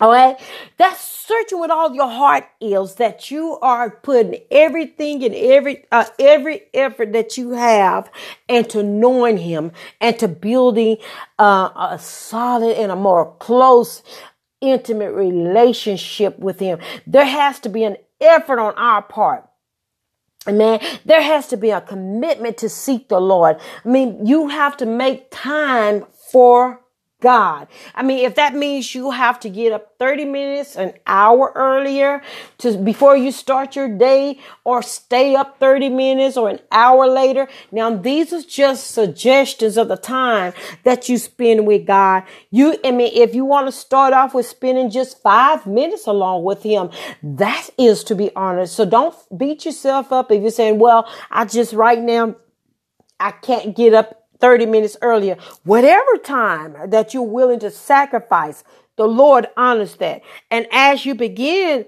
Okay, 0.00 0.36
that's 0.76 1.00
searching 1.00 1.60
with 1.60 1.70
all 1.70 1.94
your 1.94 2.08
heart 2.08 2.44
is 2.60 2.96
that 2.96 3.30
you 3.30 3.56
are 3.62 3.90
putting 3.90 4.40
everything 4.50 5.22
and 5.22 5.32
every 5.32 5.84
uh, 5.92 6.06
every 6.18 6.62
effort 6.74 7.12
that 7.12 7.38
you 7.38 7.52
have 7.52 8.10
into 8.48 8.82
knowing 8.82 9.38
Him 9.38 9.70
and 10.00 10.18
to 10.18 10.26
building 10.26 10.96
uh, 11.38 11.70
a 11.76 11.98
solid 12.00 12.76
and 12.76 12.90
a 12.90 12.96
more 12.96 13.36
close, 13.36 14.02
intimate 14.60 15.12
relationship 15.12 16.40
with 16.40 16.58
Him. 16.58 16.80
There 17.06 17.24
has 17.24 17.60
to 17.60 17.68
be 17.68 17.84
an 17.84 17.96
effort 18.20 18.58
on 18.58 18.74
our 18.74 19.02
part. 19.02 19.48
Man, 20.48 20.80
there 21.04 21.22
has 21.22 21.46
to 21.48 21.56
be 21.56 21.70
a 21.70 21.80
commitment 21.80 22.58
to 22.58 22.68
seek 22.68 23.08
the 23.08 23.20
Lord. 23.20 23.58
I 23.84 23.88
mean, 23.88 24.26
you 24.26 24.48
have 24.48 24.76
to 24.78 24.86
make 24.86 25.30
time 25.30 26.04
for 26.32 26.80
God. 27.24 27.68
I 27.94 28.02
mean, 28.02 28.24
if 28.24 28.34
that 28.34 28.54
means 28.54 28.94
you 28.94 29.10
have 29.10 29.40
to 29.40 29.48
get 29.48 29.72
up 29.72 29.94
30 29.98 30.26
minutes, 30.26 30.76
an 30.76 30.92
hour 31.06 31.50
earlier 31.54 32.22
to 32.58 32.76
before 32.76 33.16
you 33.16 33.32
start 33.32 33.74
your 33.74 33.88
day 33.88 34.38
or 34.62 34.82
stay 34.82 35.34
up 35.34 35.58
30 35.58 35.88
minutes 35.88 36.36
or 36.36 36.50
an 36.50 36.60
hour 36.70 37.06
later. 37.08 37.48
Now, 37.72 37.96
these 37.96 38.34
are 38.34 38.42
just 38.42 38.88
suggestions 38.88 39.78
of 39.78 39.88
the 39.88 39.96
time 39.96 40.52
that 40.84 41.08
you 41.08 41.16
spend 41.16 41.66
with 41.66 41.86
God. 41.86 42.24
You, 42.50 42.76
I 42.84 42.90
mean, 42.90 43.10
if 43.14 43.34
you 43.34 43.46
want 43.46 43.68
to 43.68 43.72
start 43.72 44.12
off 44.12 44.34
with 44.34 44.44
spending 44.44 44.90
just 44.90 45.22
five 45.22 45.66
minutes 45.66 46.06
along 46.06 46.44
with 46.44 46.62
him, 46.62 46.90
that 47.22 47.70
is 47.78 48.04
to 48.04 48.14
be 48.14 48.30
honest. 48.36 48.76
So 48.76 48.84
don't 48.84 49.14
beat 49.36 49.64
yourself 49.64 50.12
up 50.12 50.30
if 50.30 50.42
you're 50.42 50.50
saying, 50.50 50.78
well, 50.78 51.08
I 51.30 51.46
just 51.46 51.72
right 51.72 51.98
now, 51.98 52.36
I 53.18 53.30
can't 53.30 53.74
get 53.74 53.94
up 53.94 54.23
30 54.44 54.66
minutes 54.66 54.98
earlier, 55.00 55.38
whatever 55.62 56.18
time 56.22 56.76
that 56.90 57.14
you're 57.14 57.22
willing 57.22 57.58
to 57.58 57.70
sacrifice, 57.70 58.62
the 58.96 59.06
Lord 59.06 59.46
honors 59.56 59.96
that. 59.96 60.20
And 60.50 60.66
as 60.70 61.06
you 61.06 61.14
begin 61.14 61.86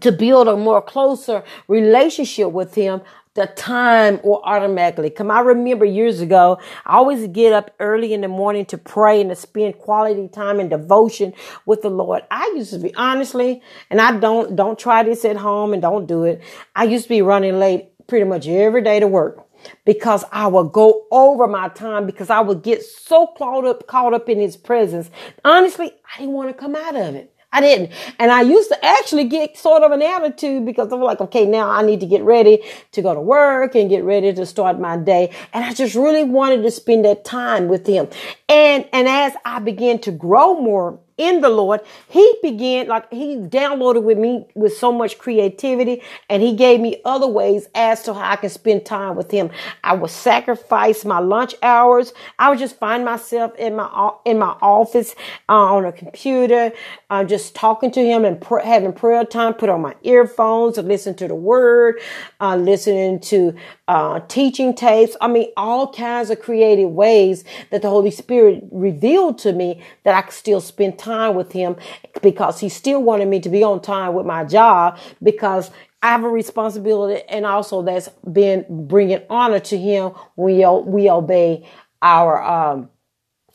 to 0.00 0.12
build 0.12 0.46
a 0.46 0.56
more 0.58 0.82
closer 0.82 1.42
relationship 1.66 2.50
with 2.50 2.74
Him, 2.74 3.00
the 3.32 3.46
time 3.46 4.20
will 4.22 4.42
automatically 4.44 5.08
come. 5.08 5.30
I 5.30 5.40
remember 5.40 5.86
years 5.86 6.20
ago, 6.20 6.58
I 6.84 6.96
always 6.96 7.26
get 7.28 7.54
up 7.54 7.70
early 7.80 8.12
in 8.12 8.20
the 8.20 8.28
morning 8.28 8.66
to 8.66 8.76
pray 8.76 9.22
and 9.22 9.30
to 9.30 9.34
spend 9.34 9.78
quality 9.78 10.28
time 10.28 10.60
and 10.60 10.68
devotion 10.68 11.32
with 11.64 11.80
the 11.80 11.88
Lord. 11.88 12.24
I 12.30 12.52
used 12.54 12.74
to 12.74 12.78
be 12.78 12.94
honestly, 12.94 13.62
and 13.88 14.02
I 14.02 14.18
don't, 14.18 14.54
don't 14.54 14.78
try 14.78 15.02
this 15.02 15.24
at 15.24 15.38
home 15.38 15.72
and 15.72 15.80
don't 15.80 16.04
do 16.04 16.24
it. 16.24 16.42
I 16.76 16.84
used 16.84 17.04
to 17.04 17.08
be 17.08 17.22
running 17.22 17.58
late 17.58 17.88
pretty 18.06 18.26
much 18.26 18.46
every 18.46 18.82
day 18.82 19.00
to 19.00 19.08
work 19.08 19.43
because 19.84 20.24
I 20.32 20.46
would 20.46 20.72
go 20.72 21.06
over 21.10 21.46
my 21.46 21.68
time 21.68 22.06
because 22.06 22.30
I 22.30 22.40
would 22.40 22.62
get 22.62 22.82
so 22.82 23.28
caught 23.38 23.66
up, 23.66 23.86
caught 23.86 24.14
up 24.14 24.28
in 24.28 24.38
his 24.38 24.56
presence. 24.56 25.10
Honestly, 25.44 25.92
I 26.14 26.20
didn't 26.20 26.34
want 26.34 26.50
to 26.50 26.54
come 26.54 26.76
out 26.76 26.96
of 26.96 27.14
it. 27.14 27.34
I 27.54 27.60
didn't. 27.60 27.92
And 28.18 28.32
I 28.32 28.42
used 28.42 28.68
to 28.70 28.84
actually 28.84 29.24
get 29.24 29.56
sort 29.56 29.84
of 29.84 29.92
an 29.92 30.02
attitude 30.02 30.66
because 30.66 30.92
I'm 30.92 31.00
like, 31.00 31.20
okay, 31.20 31.46
now 31.46 31.70
I 31.70 31.82
need 31.82 32.00
to 32.00 32.06
get 32.06 32.22
ready 32.24 32.64
to 32.90 33.00
go 33.00 33.14
to 33.14 33.20
work 33.20 33.76
and 33.76 33.88
get 33.88 34.02
ready 34.02 34.32
to 34.32 34.44
start 34.44 34.80
my 34.80 34.96
day. 34.96 35.32
And 35.52 35.64
I 35.64 35.72
just 35.72 35.94
really 35.94 36.24
wanted 36.24 36.64
to 36.64 36.70
spend 36.72 37.04
that 37.04 37.24
time 37.24 37.68
with 37.68 37.86
him. 37.86 38.08
And, 38.48 38.88
and 38.92 39.06
as 39.06 39.34
I 39.44 39.60
began 39.60 40.00
to 40.00 40.10
grow 40.10 40.60
more 40.60 40.98
in 41.16 41.40
the 41.40 41.48
Lord, 41.48 41.80
he 42.08 42.34
began 42.42 42.88
like 42.88 43.12
he 43.12 43.36
downloaded 43.36 44.02
with 44.02 44.18
me 44.18 44.46
with 44.54 44.76
so 44.76 44.90
much 44.90 45.18
creativity 45.18 46.02
and 46.28 46.42
he 46.42 46.56
gave 46.56 46.80
me 46.80 47.00
other 47.04 47.26
ways 47.28 47.68
as 47.74 48.02
to 48.04 48.14
how 48.14 48.32
I 48.32 48.36
can 48.36 48.50
spend 48.50 48.84
time 48.84 49.14
with 49.14 49.30
him. 49.30 49.50
I 49.84 49.94
would 49.94 50.10
sacrifice 50.10 51.04
my 51.04 51.20
lunch 51.20 51.54
hours. 51.62 52.12
I 52.38 52.50
would 52.50 52.58
just 52.58 52.78
find 52.78 53.04
myself 53.04 53.54
in 53.56 53.76
my 53.76 54.12
in 54.24 54.38
my 54.38 54.56
office 54.60 55.14
uh, 55.48 55.52
on 55.52 55.84
a 55.84 55.92
computer, 55.92 56.72
uh, 57.10 57.24
just 57.24 57.54
talking 57.54 57.90
to 57.92 58.04
him 58.04 58.24
and 58.24 58.40
pr- 58.40 58.58
having 58.58 58.92
prayer 58.92 59.24
time. 59.24 59.54
Put 59.54 59.68
on 59.68 59.82
my 59.82 59.94
earphones 60.02 60.78
and 60.78 60.88
listen 60.88 61.14
to 61.16 61.28
the 61.28 61.34
word, 61.34 62.00
uh, 62.40 62.56
listening 62.56 63.20
to 63.20 63.54
uh, 63.86 64.20
teaching 64.28 64.74
tapes. 64.74 65.16
I 65.20 65.28
mean, 65.28 65.52
all 65.56 65.92
kinds 65.92 66.30
of 66.30 66.40
creative 66.40 66.90
ways 66.90 67.44
that 67.70 67.82
the 67.82 67.88
Holy 67.88 68.10
Spirit 68.10 68.64
revealed 68.72 69.38
to 69.38 69.52
me 69.52 69.82
that 70.02 70.14
I 70.14 70.22
could 70.22 70.34
still 70.34 70.60
spend 70.60 70.98
time 70.98 71.03
with 71.06 71.52
Him 71.52 71.76
because 72.22 72.60
He 72.60 72.68
still 72.68 73.02
wanted 73.02 73.28
me 73.28 73.40
to 73.40 73.48
be 73.48 73.62
on 73.62 73.80
time 73.80 74.14
with 74.14 74.26
my 74.26 74.44
job 74.44 74.98
because 75.22 75.70
I 76.02 76.08
have 76.08 76.24
a 76.24 76.28
responsibility 76.28 77.22
and 77.28 77.46
also 77.46 77.82
that's 77.82 78.08
been 78.30 78.66
bringing 78.86 79.22
honor 79.30 79.60
to 79.60 79.78
Him 79.78 80.12
when 80.36 80.56
we, 80.56 80.66
we 80.90 81.10
obey 81.10 81.66
our, 82.02 82.42
um, 82.42 82.90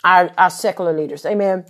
our, 0.04 0.32
our 0.38 0.50
secular 0.50 0.98
leaders. 0.98 1.26
Amen. 1.26 1.66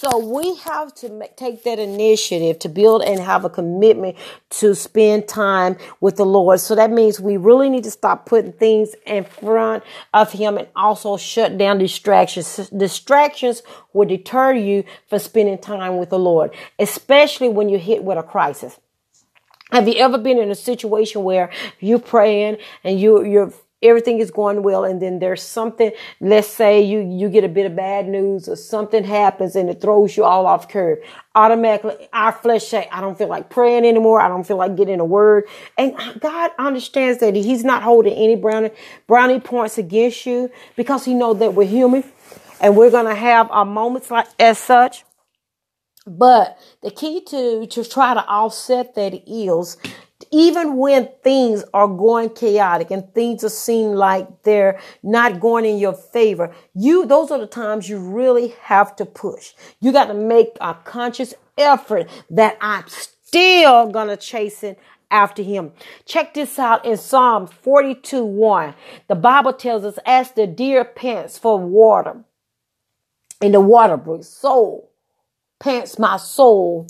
So 0.00 0.16
we 0.16 0.54
have 0.58 0.94
to 0.96 1.08
make, 1.08 1.34
take 1.34 1.64
that 1.64 1.80
initiative 1.80 2.60
to 2.60 2.68
build 2.68 3.02
and 3.02 3.18
have 3.18 3.44
a 3.44 3.50
commitment 3.50 4.16
to 4.50 4.76
spend 4.76 5.26
time 5.26 5.76
with 6.00 6.14
the 6.14 6.24
Lord. 6.24 6.60
So 6.60 6.76
that 6.76 6.92
means 6.92 7.18
we 7.18 7.36
really 7.36 7.68
need 7.68 7.82
to 7.82 7.90
stop 7.90 8.24
putting 8.24 8.52
things 8.52 8.94
in 9.06 9.24
front 9.24 9.82
of 10.14 10.30
Him 10.30 10.56
and 10.56 10.68
also 10.76 11.16
shut 11.16 11.58
down 11.58 11.78
distractions. 11.78 12.68
Distractions 12.68 13.64
will 13.92 14.06
deter 14.06 14.52
you 14.52 14.84
from 15.08 15.18
spending 15.18 15.58
time 15.58 15.98
with 15.98 16.10
the 16.10 16.18
Lord, 16.20 16.54
especially 16.78 17.48
when 17.48 17.68
you're 17.68 17.80
hit 17.80 18.04
with 18.04 18.18
a 18.18 18.22
crisis. 18.22 18.78
Have 19.72 19.88
you 19.88 19.94
ever 19.94 20.16
been 20.16 20.38
in 20.38 20.52
a 20.52 20.54
situation 20.54 21.24
where 21.24 21.50
you're 21.80 21.98
praying 21.98 22.58
and 22.84 23.00
you, 23.00 23.24
you're 23.24 23.52
everything 23.82 24.18
is 24.18 24.30
going 24.30 24.62
well 24.62 24.84
and 24.84 25.00
then 25.00 25.18
there's 25.18 25.42
something 25.42 25.92
let's 26.20 26.48
say 26.48 26.80
you 26.80 27.00
you 27.00 27.28
get 27.28 27.44
a 27.44 27.48
bit 27.48 27.66
of 27.66 27.76
bad 27.76 28.08
news 28.08 28.48
or 28.48 28.56
something 28.56 29.04
happens 29.04 29.54
and 29.54 29.70
it 29.70 29.80
throws 29.80 30.16
you 30.16 30.24
all 30.24 30.46
off 30.46 30.68
curve. 30.68 30.98
Automatically 31.34 32.08
our 32.12 32.32
flesh 32.32 32.64
say 32.66 32.88
i 32.90 33.00
don't 33.00 33.16
feel 33.16 33.28
like 33.28 33.50
praying 33.50 33.84
anymore. 33.84 34.20
I 34.20 34.28
don't 34.28 34.44
feel 34.44 34.56
like 34.56 34.76
getting 34.76 35.00
a 35.00 35.04
word. 35.04 35.44
And 35.76 35.96
god 36.20 36.50
understands 36.58 37.20
that 37.20 37.34
he's 37.34 37.64
not 37.64 37.82
holding 37.82 38.14
any 38.14 38.36
brownie 38.36 38.70
brownie 39.06 39.40
points 39.40 39.78
against 39.78 40.26
you 40.26 40.50
because 40.76 41.04
he 41.04 41.14
knows 41.14 41.38
that 41.38 41.54
we're 41.54 41.68
human 41.68 42.04
and 42.60 42.76
we're 42.76 42.90
to 42.90 43.14
have 43.14 43.50
our 43.50 43.64
moments 43.64 44.10
like 44.10 44.26
as 44.38 44.58
such. 44.58 45.04
But 46.06 46.58
the 46.82 46.90
key 46.90 47.22
to 47.26 47.66
to 47.66 47.84
try 47.84 48.14
to 48.14 48.24
offset 48.26 48.94
that 48.94 49.14
is 49.26 49.76
even 50.30 50.76
when 50.76 51.08
things 51.22 51.64
are 51.72 51.88
going 51.88 52.30
chaotic 52.30 52.90
and 52.90 53.12
things 53.14 53.44
are 53.44 53.48
seem 53.48 53.92
like 53.92 54.42
they're 54.42 54.80
not 55.02 55.40
going 55.40 55.64
in 55.64 55.78
your 55.78 55.94
favor, 55.94 56.54
you, 56.74 57.06
those 57.06 57.30
are 57.30 57.38
the 57.38 57.46
times 57.46 57.88
you 57.88 57.98
really 57.98 58.48
have 58.62 58.94
to 58.96 59.06
push. 59.06 59.52
You 59.80 59.92
got 59.92 60.06
to 60.06 60.14
make 60.14 60.56
a 60.60 60.74
conscious 60.74 61.34
effort 61.56 62.08
that 62.30 62.56
I'm 62.60 62.84
still 62.88 63.88
going 63.88 64.08
to 64.08 64.16
chase 64.16 64.62
it 64.62 64.78
after 65.10 65.42
him. 65.42 65.72
Check 66.04 66.34
this 66.34 66.58
out 66.58 66.84
in 66.84 66.96
Psalm 66.96 67.46
42 67.46 68.24
1. 68.24 68.74
The 69.08 69.14
Bible 69.14 69.52
tells 69.52 69.84
us, 69.84 69.98
as 70.04 70.32
the 70.32 70.46
deer 70.46 70.84
pants 70.84 71.38
for 71.38 71.58
water 71.58 72.24
in 73.40 73.52
the 73.52 73.60
water 73.60 73.96
brook, 73.96 74.24
so 74.24 74.88
pants 75.58 75.98
my 75.98 76.16
soul 76.16 76.86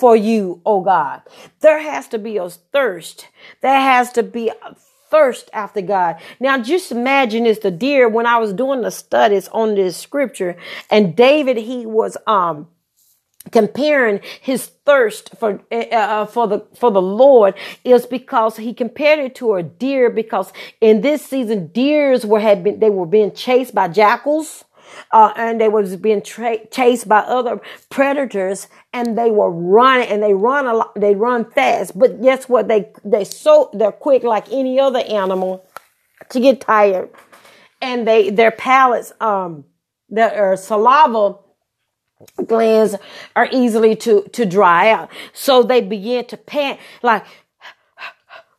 for 0.00 0.16
you, 0.16 0.62
oh 0.64 0.80
God. 0.80 1.20
There 1.60 1.78
has 1.78 2.08
to 2.08 2.18
be 2.18 2.38
a 2.38 2.48
thirst. 2.48 3.28
There 3.60 3.80
has 3.80 4.10
to 4.12 4.22
be 4.22 4.48
a 4.48 4.74
thirst 5.10 5.50
after 5.52 5.82
God. 5.82 6.16
Now 6.40 6.58
just 6.58 6.90
imagine 6.90 7.44
this, 7.44 7.58
the 7.58 7.70
deer, 7.70 8.08
when 8.08 8.26
I 8.26 8.38
was 8.38 8.54
doing 8.54 8.80
the 8.80 8.90
studies 8.90 9.48
on 9.48 9.74
this 9.74 9.98
scripture 9.98 10.56
and 10.90 11.14
David, 11.14 11.58
he 11.58 11.84
was, 11.84 12.16
um, 12.26 12.68
comparing 13.52 14.20
his 14.40 14.66
thirst 14.84 15.30
for 15.38 15.60
uh, 15.72 15.74
uh, 15.74 16.26
for 16.26 16.46
the 16.46 16.66
for 16.74 16.90
the 16.90 17.00
Lord 17.02 17.54
is 17.84 18.04
because 18.06 18.58
he 18.58 18.74
compared 18.74 19.18
it 19.18 19.34
to 19.36 19.54
a 19.54 19.62
deer 19.62 20.10
because 20.10 20.52
in 20.80 21.00
this 21.00 21.24
season 21.24 21.68
deers 21.68 22.26
were 22.26 22.38
had 22.38 22.62
been 22.62 22.80
they 22.80 22.90
were 22.90 23.06
being 23.06 23.32
chased 23.32 23.74
by 23.74 23.88
jackals 23.88 24.64
uh, 25.12 25.32
and 25.36 25.60
they 25.60 25.68
was 25.68 25.96
being 25.96 26.22
tra- 26.22 26.66
chased 26.68 27.08
by 27.08 27.20
other 27.20 27.60
predators 27.90 28.68
and 28.92 29.16
they 29.16 29.30
were 29.30 29.50
running 29.50 30.08
and 30.08 30.22
they 30.22 30.34
run 30.34 30.66
a 30.66 30.74
lot 30.74 30.94
they 30.94 31.14
run 31.14 31.50
fast. 31.50 31.98
But 31.98 32.22
guess 32.22 32.48
what? 32.48 32.68
They 32.68 32.90
they 33.04 33.24
so 33.24 33.70
they're 33.72 33.92
quick 33.92 34.22
like 34.22 34.50
any 34.52 34.80
other 34.80 35.00
animal 35.00 35.64
to 36.30 36.40
get 36.40 36.60
tired. 36.60 37.10
And 37.82 38.06
they 38.06 38.30
their 38.30 38.50
palates 38.50 39.12
um 39.20 39.64
their 40.08 40.56
saliva 40.56 41.36
glands 42.46 42.96
are 43.34 43.48
easily 43.52 43.96
to, 43.96 44.22
to 44.32 44.44
dry 44.44 44.90
out. 44.90 45.10
So 45.32 45.62
they 45.62 45.80
begin 45.80 46.24
to 46.26 46.36
pant 46.36 46.78
like 47.02 47.24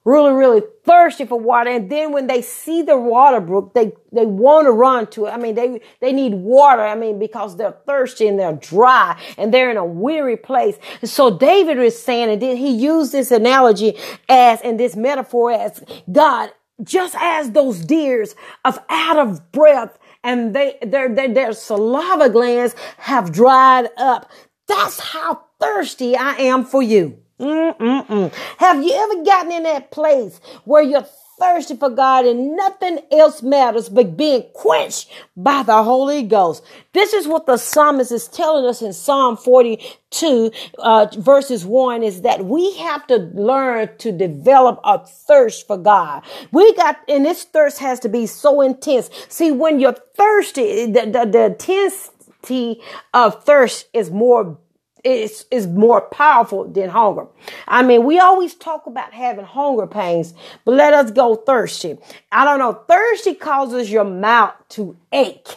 really, 0.04 0.34
really 0.34 0.62
thirsty 0.84 1.26
for 1.26 1.40
water. 1.40 1.70
And 1.70 1.90
then 1.90 2.12
when 2.12 2.28
they 2.28 2.42
see 2.42 2.82
the 2.82 2.98
water 2.98 3.40
brook, 3.40 3.74
they, 3.74 3.94
they 4.12 4.26
want 4.26 4.66
to 4.66 4.72
run 4.72 5.08
to 5.08 5.28
it. 5.28 5.32
I 5.32 5.38
mean, 5.38 5.56
they, 5.56 5.82
they 6.00 6.12
need 6.12 6.34
water. 6.34 6.82
I 6.82 6.96
mean, 6.96 7.20
because 7.20 7.56
they're 7.56 7.78
thirsty 7.86 8.28
and 8.28 8.40
they're 8.40 8.54
dry 8.54 9.20
and 9.38 9.54
they're 9.54 9.70
in 9.70 9.78
a 9.78 9.86
weary 9.86 10.38
place. 10.38 10.78
so 11.04 11.38
David 11.38 11.78
is 11.78 12.02
saying, 12.02 12.30
and 12.30 12.42
then 12.42 12.58
he 12.58 12.72
used 12.72 13.12
this 13.12 13.32
analogy 13.32 13.98
as, 14.28 14.60
and 14.62 14.80
this 14.80 14.96
metaphor 14.96 15.52
as 15.52 15.84
God, 16.12 16.52
just 16.84 17.16
as 17.20 17.52
those 17.52 17.86
deers 17.86 18.36
of 18.66 18.80
out 18.90 19.18
of 19.18 19.52
breath 19.52 20.00
and 20.24 20.56
they, 20.56 20.78
their, 20.82 21.14
their, 21.14 21.34
their 21.34 21.54
saliva 21.54 22.30
glands 22.30 22.76
have 22.98 23.32
dried 23.32 23.90
up. 23.98 24.32
That's 24.68 25.00
how 25.00 25.46
thirsty 25.60 26.16
I 26.16 26.34
am 26.34 26.66
for 26.66 26.82
you. 26.82 27.20
Mm-mm-mm. 27.42 28.34
Have 28.58 28.84
you 28.84 28.94
ever 28.94 29.24
gotten 29.24 29.52
in 29.52 29.64
that 29.64 29.92
place 29.92 30.40
where 30.64 30.84
you're 30.84 31.08
thirsty 31.42 31.76
for 31.76 31.90
God 31.90 32.26
and 32.26 32.56
nothing 32.56 33.00
else 33.12 33.42
matters 33.42 33.90
but 33.90 34.16
being 34.16 34.44
quenched 34.54 35.12
by 35.36 35.64
the 35.64 35.84
Holy 35.84 36.22
Ghost. 36.22 36.64
This 36.94 37.14
is 37.14 37.28
what 37.28 37.48
the 37.48 37.58
psalmist 37.58 38.12
is 38.12 38.28
telling 38.28 38.66
us 38.68 38.84
in 38.84 38.94
Psalm 38.94 39.38
42, 39.38 40.52
uh, 40.78 41.08
verses 41.18 41.66
1 41.66 42.04
is 42.04 42.22
that 42.22 42.46
we 42.46 42.78
have 42.78 43.08
to 43.08 43.18
learn 43.34 43.90
to 43.98 44.12
develop 44.12 44.80
a 44.84 45.00
thirst 45.00 45.66
for 45.66 45.78
God. 45.78 46.24
We 46.52 46.76
got, 46.76 47.00
and 47.08 47.26
this 47.26 47.44
thirst 47.44 47.80
has 47.80 48.00
to 48.02 48.10
be 48.10 48.28
so 48.28 48.62
intense. 48.62 49.10
See, 49.28 49.52
when 49.52 49.80
you're 49.80 49.98
thirsty, 50.16 50.86
the, 50.92 51.02
the, 51.08 51.26
the 51.26 51.46
intensity 51.46 52.82
of 53.16 53.44
thirst 53.44 53.88
is 53.94 54.12
more 54.12 54.60
is, 55.04 55.46
is 55.52 55.68
more 55.68 56.02
powerful 56.02 56.66
than 56.66 56.90
hunger. 56.90 57.28
I 57.68 57.84
mean, 57.84 58.04
we 58.06 58.20
always 58.20 58.54
talk 58.54 58.88
about 58.88 59.14
having 59.14 59.46
hunger 59.46 59.88
pains, 59.88 60.34
but 60.66 60.74
let 60.76 60.94
us 60.94 61.12
go 61.12 61.36
thirsty. 61.36 61.98
I 62.32 62.46
don't 62.46 62.60
know. 62.60 62.74
Thirsty 62.74 63.36
causes 63.36 63.92
your 63.92 64.06
mouth 64.06 64.54
to 64.70 64.96
ache. 65.12 65.48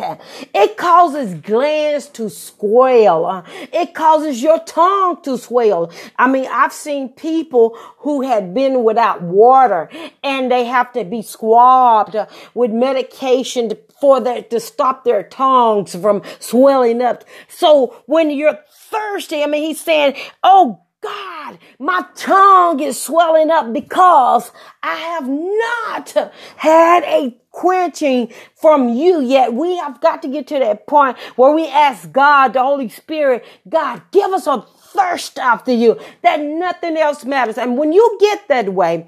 It 0.54 0.76
causes 0.76 1.34
glands 1.34 2.08
to 2.08 2.28
swell. 2.30 3.44
It 3.72 3.94
causes 3.94 4.42
your 4.42 4.58
tongue 4.60 5.22
to 5.22 5.38
swell. 5.38 5.92
I 6.18 6.28
mean, 6.28 6.46
I've 6.50 6.72
seen 6.72 7.10
people 7.10 7.76
who 7.98 8.22
had 8.22 8.54
been 8.54 8.84
without 8.84 9.22
water 9.22 9.88
and 10.22 10.50
they 10.50 10.64
have 10.64 10.92
to 10.92 11.04
be 11.04 11.22
swabbed 11.22 12.16
with 12.54 12.70
medication 12.70 13.68
to, 13.68 13.78
for 14.00 14.20
their, 14.20 14.42
to 14.42 14.60
stop 14.60 15.04
their 15.04 15.22
tongues 15.22 15.94
from 15.94 16.22
swelling 16.38 17.02
up. 17.02 17.24
So 17.48 18.02
when 18.06 18.30
you're 18.30 18.58
thirsty. 18.94 19.42
I 19.42 19.46
mean, 19.46 19.62
he's 19.62 19.80
saying, 19.80 20.14
Oh 20.42 20.80
God, 21.04 21.58
my 21.78 22.04
tongue 22.16 22.80
is 22.80 23.00
swelling 23.00 23.50
up 23.50 23.72
because 23.74 24.50
I 24.82 24.96
have 24.96 25.28
not 25.28 26.32
had 26.56 27.04
a 27.04 27.36
quenching 27.50 28.32
from 28.56 28.88
you 28.88 29.20
yet. 29.20 29.52
We 29.52 29.76
have 29.76 30.00
got 30.00 30.22
to 30.22 30.28
get 30.28 30.46
to 30.48 30.58
that 30.58 30.86
point 30.86 31.18
where 31.36 31.52
we 31.54 31.68
ask 31.68 32.10
God, 32.10 32.54
the 32.54 32.62
Holy 32.62 32.88
Spirit, 32.88 33.44
God, 33.68 34.00
give 34.12 34.32
us 34.32 34.46
a 34.46 34.62
thirst 34.62 35.38
after 35.38 35.72
you 35.72 36.00
that 36.22 36.40
nothing 36.40 36.96
else 36.96 37.24
matters. 37.26 37.58
And 37.58 37.76
when 37.76 37.92
you 37.92 38.16
get 38.20 38.48
that 38.48 38.72
way, 38.72 39.06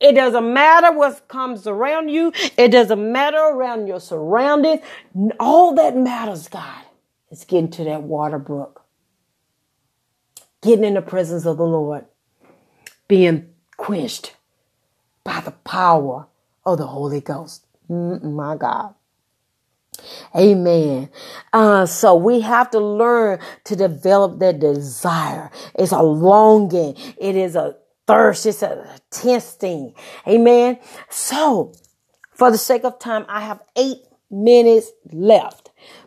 it 0.00 0.14
doesn't 0.14 0.54
matter 0.54 0.96
what 0.96 1.26
comes 1.26 1.66
around 1.66 2.10
you. 2.10 2.32
It 2.56 2.68
doesn't 2.68 3.12
matter 3.12 3.38
around 3.38 3.88
your 3.88 4.00
surroundings. 4.00 4.82
All 5.40 5.74
that 5.74 5.96
matters, 5.96 6.48
God, 6.48 6.84
is 7.32 7.44
getting 7.44 7.70
to 7.72 7.84
that 7.84 8.02
water 8.02 8.38
brook 8.38 8.81
getting 10.62 10.84
in 10.84 10.94
the 10.94 11.02
presence 11.02 11.44
of 11.44 11.58
the 11.58 11.66
Lord, 11.66 12.06
being 13.08 13.50
quenched 13.76 14.36
by 15.24 15.40
the 15.40 15.50
power 15.50 16.26
of 16.64 16.78
the 16.78 16.86
Holy 16.86 17.20
Ghost. 17.20 17.66
Mm, 17.90 18.22
my 18.32 18.56
God. 18.56 18.94
Amen. 20.34 21.10
Uh, 21.52 21.86
so 21.86 22.14
we 22.14 22.40
have 22.40 22.70
to 22.70 22.80
learn 22.80 23.38
to 23.64 23.76
develop 23.76 24.38
that 24.38 24.58
desire. 24.58 25.50
It's 25.74 25.92
a 25.92 26.02
longing. 26.02 26.96
It 27.18 27.36
is 27.36 27.54
a 27.54 27.76
thirst. 28.06 28.46
It's 28.46 28.62
a 28.62 28.86
testing. 29.10 29.94
Amen. 30.26 30.78
So 31.10 31.72
for 32.32 32.50
the 32.50 32.58
sake 32.58 32.84
of 32.84 32.98
time, 32.98 33.26
I 33.28 33.42
have 33.42 33.60
eight 33.76 33.98
minutes 34.30 34.90
left. 35.12 35.61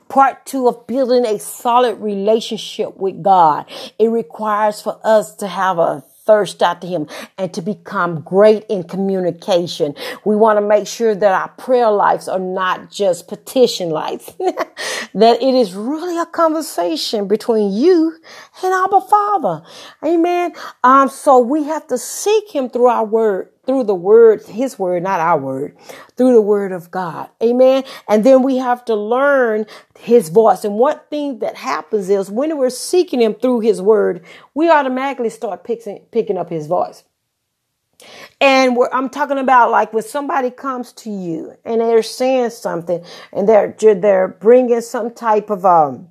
Part 0.10 0.46
two 0.46 0.68
of 0.68 0.88
building 0.88 1.26
a 1.26 1.40
solid 1.40 1.96
relationship 1.96 2.98
with 2.98 3.24
God. 3.24 3.66
It 3.98 4.10
requires 4.10 4.82
for 4.82 5.00
us 5.04 5.36
to 5.36 5.48
have 5.48 5.80
a 5.80 6.04
thirst 6.26 6.62
after 6.64 6.88
him 6.88 7.08
and 7.38 7.54
to 7.54 7.62
become 7.62 8.22
great 8.22 8.66
in 8.68 8.84
communication. 8.84 9.96
We 10.26 10.36
want 10.36 10.58
to 10.58 10.66
make 10.66 10.88
sure 10.88 11.16
that 11.16 11.32
our 11.32 11.50
prayer 11.50 11.92
lives 11.92 12.28
are 12.28 12.40
not 12.40 12.92
just 12.92 13.28
petition 13.28 13.90
lives, 13.90 14.26
that 14.40 15.42
it 15.42 15.54
is 15.56 15.74
really 15.74 16.18
a 16.20 16.26
conversation 16.26 17.28
between 17.28 17.72
you 17.72 18.18
and 18.64 18.74
our 18.74 19.02
Father. 19.02 19.64
Amen. 20.04 20.54
Um, 20.84 21.10
so 21.10 21.40
we 21.40 21.64
have 21.64 21.88
to 21.88 21.98
seek 21.98 22.50
him 22.50 22.70
through 22.70 22.88
our 22.88 23.06
word 23.06 23.50
through 23.66 23.86
the 23.86 23.96
word, 23.96 24.44
his 24.46 24.78
word, 24.80 25.04
not 25.04 25.20
our 25.20 25.38
word, 25.38 25.78
through 26.18 26.34
the 26.34 26.42
word 26.42 26.72
of 26.72 26.92
God. 26.92 27.30
Amen. 27.42 27.84
And 28.08 28.24
then 28.24 28.44
we 28.44 28.58
have 28.58 28.86
to 28.86 28.96
learn 28.96 29.66
his 30.00 30.30
voice. 30.30 30.64
And 30.64 30.76
one 30.76 31.00
thing 31.10 31.40
that 31.40 31.56
happens 31.56 32.10
is 32.10 32.30
when 32.30 32.58
we're 32.58 32.70
seeking 32.70 33.22
him 33.22 33.36
through 33.36 33.62
his 33.62 33.82
word, 33.82 34.26
we 34.54 34.70
automatically 34.70 35.30
start 35.30 35.64
picking, 35.64 36.00
picking 36.12 36.38
up 36.38 36.50
his 36.50 36.68
voice. 36.68 37.04
And 38.42 38.78
I'm 38.92 39.10
talking 39.10 39.38
about 39.38 39.72
like 39.72 39.94
when 39.94 40.04
somebody 40.04 40.52
comes 40.52 40.92
to 40.94 41.10
you 41.10 41.56
and 41.64 41.82
they're 41.82 42.04
saying 42.04 42.50
something 42.52 43.04
and 43.32 43.48
they're, 43.48 43.76
they're 43.80 44.28
bringing 44.28 44.82
some 44.82 45.14
type 45.14 45.50
of, 45.50 45.66
um, 45.66 46.10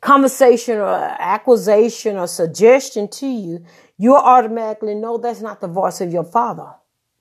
conversation 0.00 0.78
or 0.78 0.94
accusation 0.94 2.16
or 2.16 2.26
suggestion 2.26 3.08
to 3.08 3.26
you, 3.26 3.64
you 3.98 4.14
automatically 4.14 4.94
know 4.94 5.18
that's 5.18 5.40
not 5.40 5.60
the 5.60 5.68
voice 5.68 6.00
of 6.00 6.12
your 6.12 6.24
father 6.24 6.72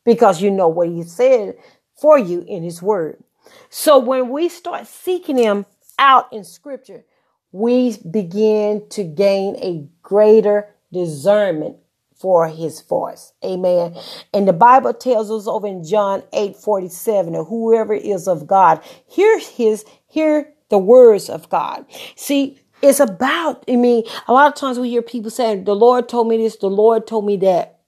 because 0.03 0.41
you 0.41 0.51
know 0.51 0.67
what 0.67 0.89
he 0.89 1.03
said 1.03 1.55
for 1.95 2.17
you 2.19 2.43
in 2.47 2.63
his 2.63 2.81
word. 2.81 3.23
So 3.69 3.99
when 3.99 4.29
we 4.29 4.49
start 4.49 4.87
seeking 4.87 5.37
him 5.37 5.65
out 5.97 6.31
in 6.33 6.43
scripture, 6.43 7.05
we 7.51 7.97
begin 8.09 8.87
to 8.89 9.03
gain 9.03 9.55
a 9.57 9.87
greater 10.03 10.67
discernment 10.91 11.77
for 12.15 12.47
his 12.47 12.81
voice. 12.81 13.33
Amen. 13.43 13.95
And 14.33 14.47
the 14.47 14.53
Bible 14.53 14.93
tells 14.93 15.31
us 15.31 15.47
over 15.47 15.67
in 15.67 15.83
John 15.83 16.23
8 16.33 16.55
47, 16.55 17.33
that 17.33 17.43
whoever 17.43 17.93
is 17.93 18.27
of 18.27 18.47
God, 18.47 18.81
hear 19.07 19.39
his, 19.39 19.85
hear 20.07 20.54
the 20.69 20.78
words 20.78 21.30
of 21.30 21.49
God. 21.49 21.86
See, 22.15 22.60
it's 22.82 22.99
about, 22.99 23.63
I 23.67 23.75
mean, 23.75 24.04
a 24.28 24.34
lot 24.34 24.47
of 24.47 24.56
times 24.56 24.80
we 24.80 24.89
hear 24.89 25.01
people 25.01 25.32
saying, 25.32 25.63
the 25.63 25.75
Lord 25.75 26.10
told 26.10 26.28
me 26.28 26.38
this, 26.38 26.58
the 26.58 26.67
Lord 26.67 27.08
told 27.08 27.25
me 27.25 27.38
that. 27.38 27.80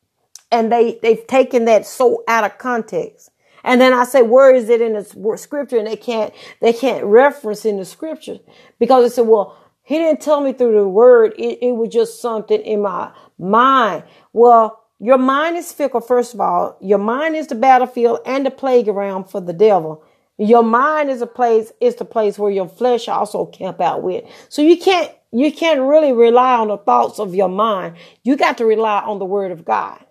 And 0.51 0.71
they, 0.71 0.97
they've 1.01 1.27
taken 1.27 1.65
that 1.65 1.85
so 1.85 2.23
out 2.27 2.45
of 2.45 2.57
context. 2.57 3.31
And 3.63 3.81
then 3.81 3.93
I 3.93 4.05
say, 4.05 4.21
where 4.21 4.55
is 4.55 4.69
it 4.69 4.81
in 4.81 4.93
the 4.93 5.37
scripture? 5.37 5.77
And 5.77 5.87
they 5.87 5.97
can't, 5.97 6.33
they 6.61 6.71
can't 6.71 7.03
reference 7.03 7.65
in 7.65 7.77
the 7.77 7.85
scripture 7.85 8.39
because 8.79 9.03
they 9.03 9.13
said, 9.13 9.27
well, 9.27 9.57
he 9.83 9.97
didn't 9.97 10.21
tell 10.21 10.41
me 10.41 10.53
through 10.53 10.79
the 10.79 10.87
word. 10.87 11.33
It, 11.37 11.59
it 11.61 11.71
was 11.73 11.89
just 11.89 12.21
something 12.21 12.61
in 12.61 12.81
my 12.81 13.11
mind. 13.37 14.03
Well, 14.31 14.83
your 14.99 15.17
mind 15.17 15.57
is 15.57 15.71
fickle, 15.71 16.01
first 16.01 16.33
of 16.33 16.39
all. 16.39 16.77
Your 16.81 16.97
mind 16.97 17.35
is 17.35 17.47
the 17.47 17.55
battlefield 17.55 18.19
and 18.25 18.45
the 18.45 18.51
playground 18.51 19.29
for 19.29 19.41
the 19.41 19.53
devil. 19.53 20.03
Your 20.37 20.63
mind 20.63 21.09
is 21.09 21.21
a 21.21 21.27
place, 21.27 21.71
is 21.81 21.95
the 21.95 22.05
place 22.05 22.37
where 22.37 22.51
your 22.51 22.67
flesh 22.67 23.07
also 23.07 23.45
camp 23.45 23.81
out 23.81 24.03
with. 24.03 24.23
So 24.49 24.61
you 24.61 24.77
can't, 24.77 25.11
you 25.31 25.51
can't 25.51 25.81
really 25.81 26.13
rely 26.13 26.55
on 26.55 26.67
the 26.67 26.77
thoughts 26.77 27.19
of 27.19 27.33
your 27.33 27.49
mind. 27.49 27.95
You 28.23 28.37
got 28.37 28.57
to 28.59 28.65
rely 28.65 29.01
on 29.01 29.19
the 29.19 29.25
word 29.25 29.51
of 29.51 29.65
God. 29.65 30.03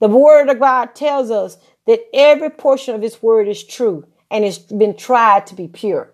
The 0.00 0.08
word 0.08 0.48
of 0.48 0.58
God 0.58 0.94
tells 0.94 1.30
us 1.30 1.56
that 1.86 2.00
every 2.12 2.50
portion 2.50 2.94
of 2.94 3.02
his 3.02 3.22
word 3.22 3.46
is 3.46 3.62
true 3.62 4.06
and 4.30 4.44
it's 4.44 4.58
been 4.58 4.96
tried 4.96 5.46
to 5.46 5.54
be 5.54 5.68
pure. 5.68 6.12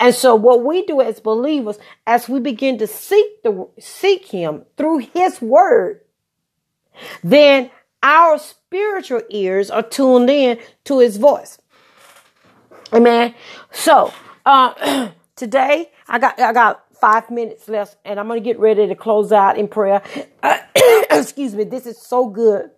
And 0.00 0.14
so 0.14 0.34
what 0.34 0.64
we 0.64 0.84
do 0.84 1.00
as 1.00 1.20
believers, 1.20 1.78
as 2.06 2.28
we 2.28 2.40
begin 2.40 2.78
to 2.78 2.86
seek 2.86 3.42
the, 3.42 3.68
seek 3.78 4.26
him 4.26 4.64
through 4.76 4.98
his 4.98 5.40
word, 5.40 6.00
then 7.22 7.70
our 8.02 8.38
spiritual 8.38 9.22
ears 9.30 9.70
are 9.70 9.82
tuned 9.82 10.30
in 10.30 10.58
to 10.84 11.00
his 11.00 11.16
voice. 11.16 11.58
Amen. 12.92 13.34
So, 13.72 14.12
uh, 14.46 15.10
today 15.36 15.90
I 16.08 16.18
got, 16.18 16.40
I 16.40 16.52
got 16.52 16.84
five 17.00 17.30
minutes 17.30 17.68
left 17.68 17.96
and 18.04 18.18
I'm 18.20 18.28
to 18.40 18.44
get 18.44 18.58
ready 18.58 18.86
to 18.86 18.94
close 18.94 19.32
out 19.32 19.58
in 19.58 19.68
prayer. 19.68 20.02
Uh, 20.42 20.58
excuse 21.10 21.54
me. 21.54 21.64
This 21.64 21.86
is 21.86 21.98
so 21.98 22.28
good. 22.28 22.70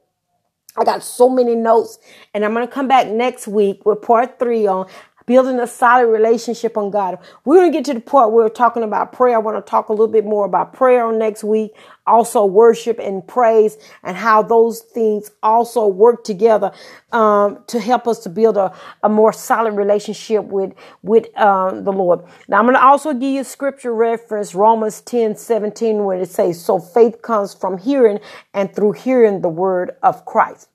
I 0.77 0.85
got 0.85 1.03
so 1.03 1.29
many 1.29 1.55
notes 1.55 1.99
and 2.35 2.45
I'm 2.45 2.55
to 2.67 2.73
come 2.73 2.89
back 2.89 3.09
next 3.09 3.49
week 3.49 3.87
with 3.87 4.03
part 4.03 4.39
three 4.39 4.67
on 4.67 4.89
building 5.29 5.61
a 5.61 5.67
solid 5.67 6.07
relationship 6.07 6.79
on 6.79 6.91
God. 6.91 7.19
We're 7.45 7.57
going 7.57 7.71
to 7.71 7.79
get 7.79 7.85
to 7.85 7.95
the 7.95 8.01
point 8.01 8.33
where 8.33 8.47
we're 8.47 8.49
talking 8.49 8.83
about 8.83 9.13
prayer. 9.13 9.37
I 9.37 9.39
want 9.39 9.65
to 9.65 9.71
talk 9.71 9.91
a 9.91 9.93
little 9.93 10.09
bit 10.09 10.25
more 10.25 10.47
about 10.47 10.73
prayer 10.73 11.13
next 11.13 11.45
week. 11.45 11.73
Also 12.07 12.47
worship 12.47 12.99
and 12.99 13.25
praise 13.29 13.77
and 14.03 14.17
how 14.17 14.43
those 14.43 14.81
things 14.81 15.31
also 15.43 15.87
work 15.87 16.25
together, 16.25 16.73
um, 17.13 17.63
to 17.67 17.79
help 17.79 18.09
us 18.09 18.21
to 18.21 18.31
build 18.31 18.57
a, 18.57 18.75
a 19.03 19.11
more 19.11 19.31
solid 19.31 19.73
relationship 19.73 20.47
with, 20.47 20.73
with, 21.03 21.27
um, 21.39 21.85
the 21.85 21.93
Lord. 21.93 22.21
Now 22.49 22.61
I'm 22.61 22.65
going 22.65 22.77
to 22.77 22.83
also 22.83 23.13
give 23.13 23.31
you 23.31 23.45
scripture 23.45 23.95
reference, 23.95 24.55
Romans 24.55 25.03
10, 25.03 25.37
17, 25.37 26.03
where 26.05 26.19
it 26.19 26.31
says, 26.31 26.65
so 26.65 26.79
faith 26.79 27.21
comes 27.21 27.53
from 27.53 27.77
hearing 27.77 28.19
and 28.55 28.75
through 28.75 28.93
hearing 28.93 29.43
the 29.43 29.51
word 29.51 29.91
of 30.03 30.25
Christ. 30.25 30.69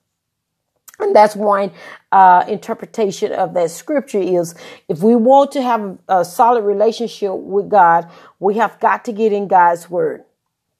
And 1.00 1.14
that's 1.14 1.34
one 1.34 1.72
uh, 2.12 2.44
interpretation 2.48 3.32
of 3.32 3.54
that 3.54 3.70
scripture 3.70 4.20
is 4.20 4.54
if 4.88 5.02
we 5.02 5.16
want 5.16 5.50
to 5.52 5.62
have 5.62 5.98
a 6.08 6.24
solid 6.24 6.62
relationship 6.62 7.32
with 7.34 7.68
God, 7.68 8.08
we 8.38 8.54
have 8.54 8.78
got 8.78 9.04
to 9.06 9.12
get 9.12 9.32
in 9.32 9.48
God's 9.48 9.90
word. 9.90 10.24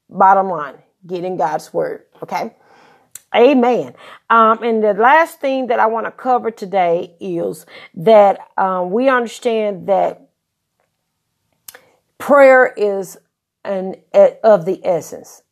Bottom 0.09 0.49
line, 0.49 0.77
get 1.07 1.25
in 1.25 1.37
God's 1.37 1.73
word. 1.73 2.05
Okay. 2.23 2.55
Amen. 3.35 3.95
Um, 4.31 4.63
and 4.63 4.83
the 4.83 4.95
last 4.95 5.41
thing 5.41 5.67
that 5.67 5.81
I 5.81 5.87
want 5.87 6.07
to 6.07 6.13
cover 6.13 6.53
today 6.53 7.17
is 7.19 7.67
that 7.95 8.39
um, 8.57 8.93
we 8.93 9.09
understand 9.09 9.89
that 9.89 10.29
prayer 12.19 12.73
is 12.77 13.17
an 13.65 13.97
of 14.45 14.67
the 14.67 14.81
essence. 14.85 15.43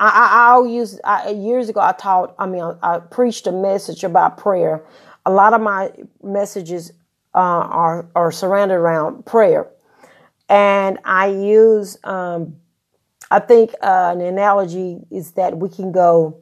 I, 0.00 0.56
will 0.56 0.66
use 0.66 0.98
I, 1.04 1.30
years 1.30 1.68
ago. 1.68 1.80
I 1.80 1.92
taught. 1.92 2.34
I 2.38 2.46
mean, 2.46 2.62
I, 2.62 2.76
I, 2.82 2.98
preached 3.00 3.46
a 3.46 3.52
message 3.52 4.02
about 4.02 4.38
prayer. 4.38 4.82
A 5.26 5.30
lot 5.30 5.52
of 5.52 5.60
my 5.60 5.92
messages 6.22 6.92
uh, 7.34 7.38
are 7.38 8.08
are 8.14 8.32
surrounded 8.32 8.76
around 8.76 9.26
prayer, 9.26 9.68
and 10.48 10.98
I 11.04 11.26
use. 11.26 11.98
Um, 12.02 12.56
I 13.30 13.38
think 13.38 13.74
uh, 13.82 14.14
an 14.14 14.22
analogy 14.22 15.00
is 15.10 15.32
that 15.32 15.58
we 15.58 15.68
can 15.68 15.92
go 15.92 16.40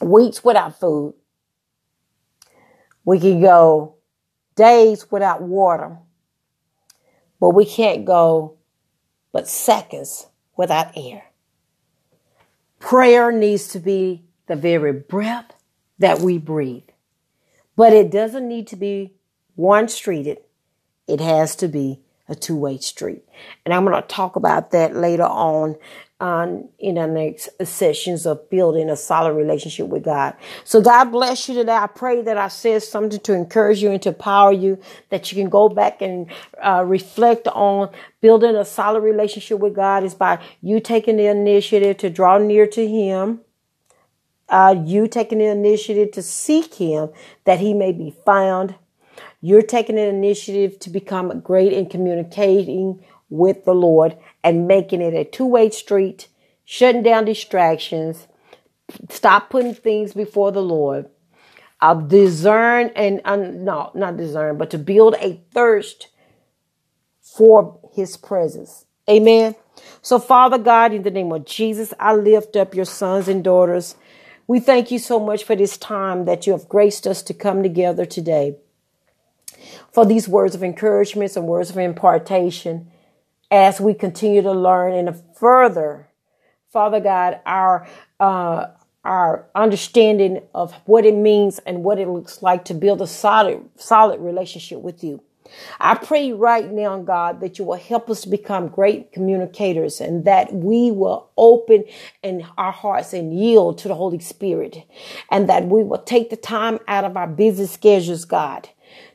weeks 0.00 0.42
without 0.44 0.78
food. 0.78 1.14
We 3.04 3.20
can 3.20 3.40
go 3.40 3.96
days 4.54 5.10
without 5.10 5.42
water, 5.42 5.98
but 7.40 7.50
we 7.50 7.66
can't 7.66 8.04
go 8.04 8.56
but 9.32 9.48
seconds 9.48 10.28
without 10.56 10.96
air. 10.96 11.24
Prayer 12.78 13.32
needs 13.32 13.68
to 13.68 13.78
be 13.78 14.24
the 14.46 14.56
very 14.56 14.92
breath 14.92 15.52
that 15.98 16.20
we 16.20 16.38
breathe. 16.38 16.84
But 17.74 17.92
it 17.92 18.10
doesn't 18.10 18.48
need 18.48 18.66
to 18.68 18.76
be 18.76 19.14
one 19.54 19.86
streeted. 19.86 20.38
It 21.06 21.20
has 21.20 21.56
to 21.56 21.68
be 21.68 22.00
a 22.28 22.34
two 22.34 22.56
way 22.56 22.78
street. 22.78 23.24
And 23.64 23.72
I'm 23.72 23.84
going 23.84 24.00
to 24.00 24.08
talk 24.08 24.36
about 24.36 24.70
that 24.72 24.94
later 24.96 25.24
on 25.24 25.76
on 26.18 26.68
in 26.78 26.94
the 26.94 27.06
next 27.06 27.50
sessions 27.64 28.24
of 28.24 28.48
building 28.48 28.88
a 28.88 28.96
solid 28.96 29.34
relationship 29.34 29.86
with 29.88 30.04
God. 30.04 30.34
So 30.64 30.80
God 30.80 31.06
bless 31.06 31.48
you 31.48 31.54
today. 31.54 31.74
I 31.74 31.86
pray 31.88 32.22
that 32.22 32.38
I 32.38 32.48
said 32.48 32.82
something 32.82 33.20
to 33.20 33.34
encourage 33.34 33.82
you 33.82 33.90
and 33.90 34.00
to 34.02 34.10
empower 34.10 34.52
you 34.52 34.78
that 35.10 35.30
you 35.30 35.36
can 35.36 35.50
go 35.50 35.68
back 35.68 36.00
and 36.00 36.30
uh, 36.62 36.84
reflect 36.86 37.46
on 37.48 37.90
building 38.22 38.56
a 38.56 38.64
solid 38.64 39.00
relationship 39.00 39.58
with 39.58 39.74
God 39.74 40.04
is 40.04 40.14
by 40.14 40.42
you 40.62 40.80
taking 40.80 41.18
the 41.18 41.26
initiative 41.26 41.98
to 41.98 42.08
draw 42.08 42.38
near 42.38 42.66
to 42.66 42.88
Him. 42.88 43.40
Uh, 44.48 44.74
you 44.86 45.08
taking 45.08 45.38
the 45.38 45.46
initiative 45.46 46.12
to 46.12 46.22
seek 46.22 46.74
Him 46.74 47.10
that 47.44 47.60
He 47.60 47.74
may 47.74 47.92
be 47.92 48.14
found. 48.24 48.74
You're 49.42 49.62
taking 49.62 49.98
an 49.98 50.08
initiative 50.08 50.78
to 50.80 50.90
become 50.90 51.40
great 51.40 51.72
in 51.72 51.90
communicating 51.90 53.04
with 53.28 53.64
the 53.64 53.74
Lord 53.74 54.16
and 54.42 54.68
making 54.68 55.02
it 55.02 55.14
a 55.14 55.24
two 55.24 55.46
way 55.46 55.70
street, 55.70 56.28
shutting 56.64 57.02
down 57.02 57.24
distractions, 57.24 58.26
stop 59.10 59.50
putting 59.50 59.74
things 59.74 60.14
before 60.14 60.52
the 60.52 60.62
Lord. 60.62 61.08
I'll 61.80 62.00
discern 62.00 62.90
and 62.96 63.20
uh, 63.24 63.36
no, 63.36 63.90
not 63.94 64.16
discern, 64.16 64.56
but 64.56 64.70
to 64.70 64.78
build 64.78 65.14
a 65.20 65.40
thirst 65.52 66.08
for 67.20 67.78
his 67.92 68.16
presence. 68.16 68.86
Amen. 69.08 69.54
So, 70.00 70.18
Father 70.18 70.58
God, 70.58 70.92
in 70.92 71.02
the 71.02 71.10
name 71.10 71.32
of 71.32 71.44
Jesus, 71.44 71.92
I 72.00 72.14
lift 72.14 72.56
up 72.56 72.74
your 72.74 72.86
sons 72.86 73.28
and 73.28 73.44
daughters. 73.44 73.94
We 74.46 74.58
thank 74.60 74.90
you 74.90 74.98
so 74.98 75.20
much 75.20 75.44
for 75.44 75.54
this 75.54 75.76
time 75.76 76.24
that 76.24 76.46
you 76.46 76.52
have 76.52 76.68
graced 76.68 77.06
us 77.06 77.22
to 77.24 77.34
come 77.34 77.62
together 77.62 78.06
today. 78.06 78.56
For 79.92 80.06
these 80.06 80.28
words 80.28 80.54
of 80.54 80.62
encouragement 80.62 81.36
and 81.36 81.46
words 81.46 81.70
of 81.70 81.78
impartation 81.78 82.90
as 83.50 83.80
we 83.80 83.94
continue 83.94 84.42
to 84.42 84.52
learn 84.52 84.94
and 84.94 85.22
further, 85.38 86.08
Father 86.72 87.00
God, 87.00 87.40
our 87.46 87.86
uh, 88.20 88.66
our 89.04 89.46
understanding 89.54 90.42
of 90.52 90.72
what 90.84 91.06
it 91.06 91.14
means 91.14 91.60
and 91.60 91.84
what 91.84 91.98
it 91.98 92.08
looks 92.08 92.42
like 92.42 92.64
to 92.64 92.74
build 92.74 93.00
a 93.00 93.06
solid 93.06 93.60
solid 93.76 94.20
relationship 94.20 94.80
with 94.80 95.04
you. 95.04 95.22
I 95.78 95.94
pray 95.94 96.32
right 96.32 96.70
now, 96.70 96.98
God, 97.00 97.40
that 97.40 97.58
you 97.58 97.64
will 97.64 97.76
help 97.76 98.10
us 98.10 98.22
to 98.22 98.28
become 98.28 98.68
great 98.68 99.12
communicators 99.12 100.00
and 100.00 100.24
that 100.24 100.52
we 100.52 100.90
will 100.90 101.30
open 101.36 101.84
in 102.22 102.44
our 102.58 102.72
hearts 102.72 103.12
and 103.12 103.38
yield 103.38 103.78
to 103.78 103.88
the 103.88 103.94
Holy 103.94 104.18
Spirit 104.18 104.84
and 105.30 105.48
that 105.48 105.66
we 105.66 105.84
will 105.84 106.02
take 106.02 106.30
the 106.30 106.36
time 106.36 106.80
out 106.88 107.04
of 107.04 107.16
our 107.16 107.28
busy 107.28 107.66
schedules, 107.66 108.24
God, 108.24 108.68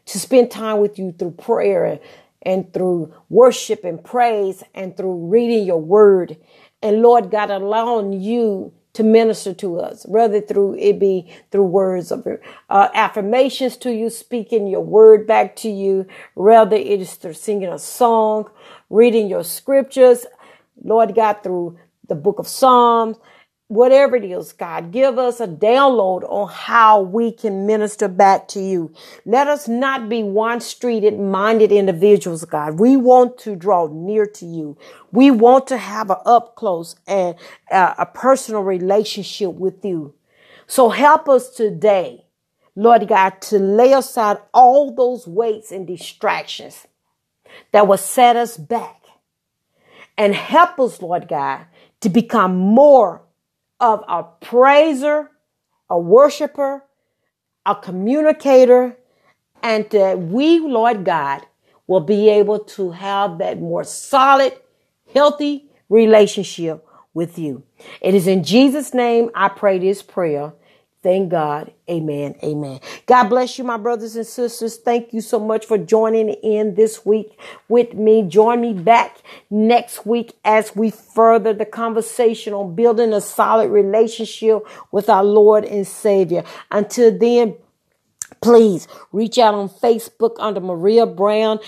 to 0.05 0.19
spend 0.19 0.51
time 0.51 0.79
with 0.79 0.97
you 0.97 1.11
through 1.11 1.31
prayer 1.31 1.99
and 2.41 2.73
through 2.73 3.13
worship 3.29 3.83
and 3.83 4.03
praise 4.03 4.63
and 4.73 4.95
through 4.95 5.27
reading 5.27 5.65
your 5.65 5.81
word. 5.81 6.37
And 6.81 7.01
Lord 7.01 7.29
God, 7.29 7.49
allowing 7.49 8.13
you 8.13 8.73
to 8.93 9.03
minister 9.03 9.53
to 9.53 9.79
us, 9.79 10.05
whether 10.05 10.41
through 10.41 10.75
it 10.75 10.99
be 10.99 11.31
through 11.49 11.63
words 11.63 12.11
of 12.11 12.27
uh, 12.69 12.89
affirmations 12.93 13.77
to 13.77 13.93
you, 13.93 14.09
speaking 14.09 14.67
your 14.67 14.81
word 14.81 15.25
back 15.25 15.55
to 15.57 15.69
you, 15.69 16.05
rather 16.35 16.75
it 16.75 16.99
is 16.99 17.13
through 17.13 17.33
singing 17.33 17.69
a 17.69 17.79
song, 17.79 18.49
reading 18.89 19.29
your 19.29 19.43
scriptures, 19.43 20.25
Lord 20.83 21.15
God, 21.15 21.37
through 21.41 21.79
the 22.07 22.15
book 22.15 22.39
of 22.39 22.47
Psalms, 22.47 23.17
whatever 23.71 24.17
it 24.17 24.25
is, 24.25 24.51
God, 24.51 24.91
give 24.91 25.17
us 25.17 25.39
a 25.39 25.47
download 25.47 26.29
on 26.29 26.49
how 26.49 26.99
we 26.99 27.31
can 27.31 27.65
minister 27.65 28.09
back 28.09 28.49
to 28.49 28.59
you. 28.59 28.93
Let 29.25 29.47
us 29.47 29.69
not 29.69 30.09
be 30.09 30.23
one 30.23 30.59
streeted 30.59 31.17
minded 31.17 31.71
individuals, 31.71 32.43
God. 32.43 32.81
We 32.81 32.97
want 32.97 33.37
to 33.39 33.55
draw 33.55 33.87
near 33.87 34.25
to 34.25 34.45
you. 34.45 34.77
We 35.13 35.31
want 35.31 35.67
to 35.67 35.77
have 35.77 36.09
an 36.09 36.17
up 36.25 36.57
close 36.57 36.97
and 37.07 37.35
uh, 37.71 37.93
a 37.97 38.05
personal 38.05 38.61
relationship 38.61 39.53
with 39.53 39.85
you. 39.85 40.15
So 40.67 40.89
help 40.89 41.29
us 41.29 41.49
today, 41.49 42.25
Lord 42.75 43.07
God, 43.07 43.41
to 43.43 43.57
lay 43.57 43.93
aside 43.93 44.39
all 44.53 44.93
those 44.93 45.25
weights 45.25 45.71
and 45.71 45.87
distractions 45.87 46.87
that 47.71 47.87
will 47.87 47.97
set 47.97 48.35
us 48.35 48.57
back 48.57 49.01
and 50.17 50.35
help 50.35 50.77
us, 50.77 51.01
Lord 51.01 51.29
God, 51.29 51.67
to 52.01 52.09
become 52.09 52.57
more 52.57 53.21
of 53.81 54.03
a 54.07 54.23
praiser, 54.23 55.29
a 55.89 55.99
worshiper, 55.99 56.83
a 57.65 57.75
communicator, 57.75 58.95
and 59.61 59.89
that 59.89 60.19
we, 60.19 60.59
Lord 60.59 61.03
God, 61.03 61.45
will 61.87 61.99
be 61.99 62.29
able 62.29 62.59
to 62.59 62.91
have 62.91 63.39
that 63.39 63.59
more 63.59 63.83
solid, 63.83 64.53
healthy 65.13 65.69
relationship 65.89 66.85
with 67.13 67.37
you. 67.37 67.63
It 67.99 68.15
is 68.15 68.27
in 68.27 68.43
Jesus' 68.43 68.93
name 68.93 69.29
I 69.35 69.49
pray 69.49 69.79
this 69.79 70.01
prayer. 70.01 70.53
Thank 71.03 71.31
God. 71.31 71.73
Amen. 71.89 72.35
Amen. 72.43 72.79
God 73.07 73.29
bless 73.29 73.57
you, 73.57 73.63
my 73.63 73.77
brothers 73.77 74.15
and 74.15 74.27
sisters. 74.27 74.77
Thank 74.77 75.13
you 75.13 75.21
so 75.21 75.39
much 75.39 75.65
for 75.65 75.77
joining 75.77 76.29
in 76.29 76.75
this 76.75 77.05
week 77.05 77.39
with 77.69 77.93
me. 77.95 78.23
Join 78.23 78.61
me 78.61 78.73
back 78.73 79.17
next 79.49 80.05
week 80.05 80.33
as 80.45 80.75
we 80.75 80.91
further 80.91 81.53
the 81.53 81.65
conversation 81.65 82.53
on 82.53 82.75
building 82.75 83.13
a 83.13 83.21
solid 83.21 83.71
relationship 83.71 84.67
with 84.91 85.09
our 85.09 85.23
Lord 85.23 85.65
and 85.65 85.87
Savior. 85.87 86.43
Until 86.69 87.17
then, 87.17 87.55
Please 88.41 88.87
reach 89.11 89.37
out 89.37 89.53
on 89.53 89.69
Facebook 89.69 90.35
under 90.39 90.59
Maria 90.59 91.05
Brown. 91.05 91.59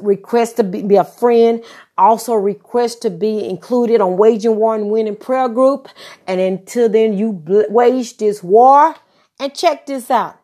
Request 0.00 0.56
to 0.56 0.64
be, 0.64 0.82
be, 0.82 0.96
a 0.96 1.04
friend. 1.04 1.64
Also 1.96 2.34
request 2.34 3.00
to 3.02 3.10
be 3.10 3.48
included 3.48 4.02
on 4.02 4.18
Waging 4.18 4.56
War 4.56 4.74
and 4.74 4.90
Winning 4.90 5.16
Prayer 5.16 5.48
Group. 5.48 5.88
And 6.26 6.38
until 6.38 6.88
then, 6.90 7.16
you 7.16 7.42
wage 7.70 8.18
this 8.18 8.42
war. 8.42 8.94
And 9.40 9.54
check 9.54 9.86
this 9.86 10.10
out. 10.10 10.38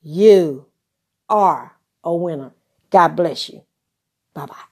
You 0.00 0.66
are 1.28 1.76
a 2.02 2.14
winner. 2.14 2.52
God 2.90 3.16
bless 3.16 3.50
you. 3.50 3.62
Bye 4.32 4.46
bye. 4.46 4.67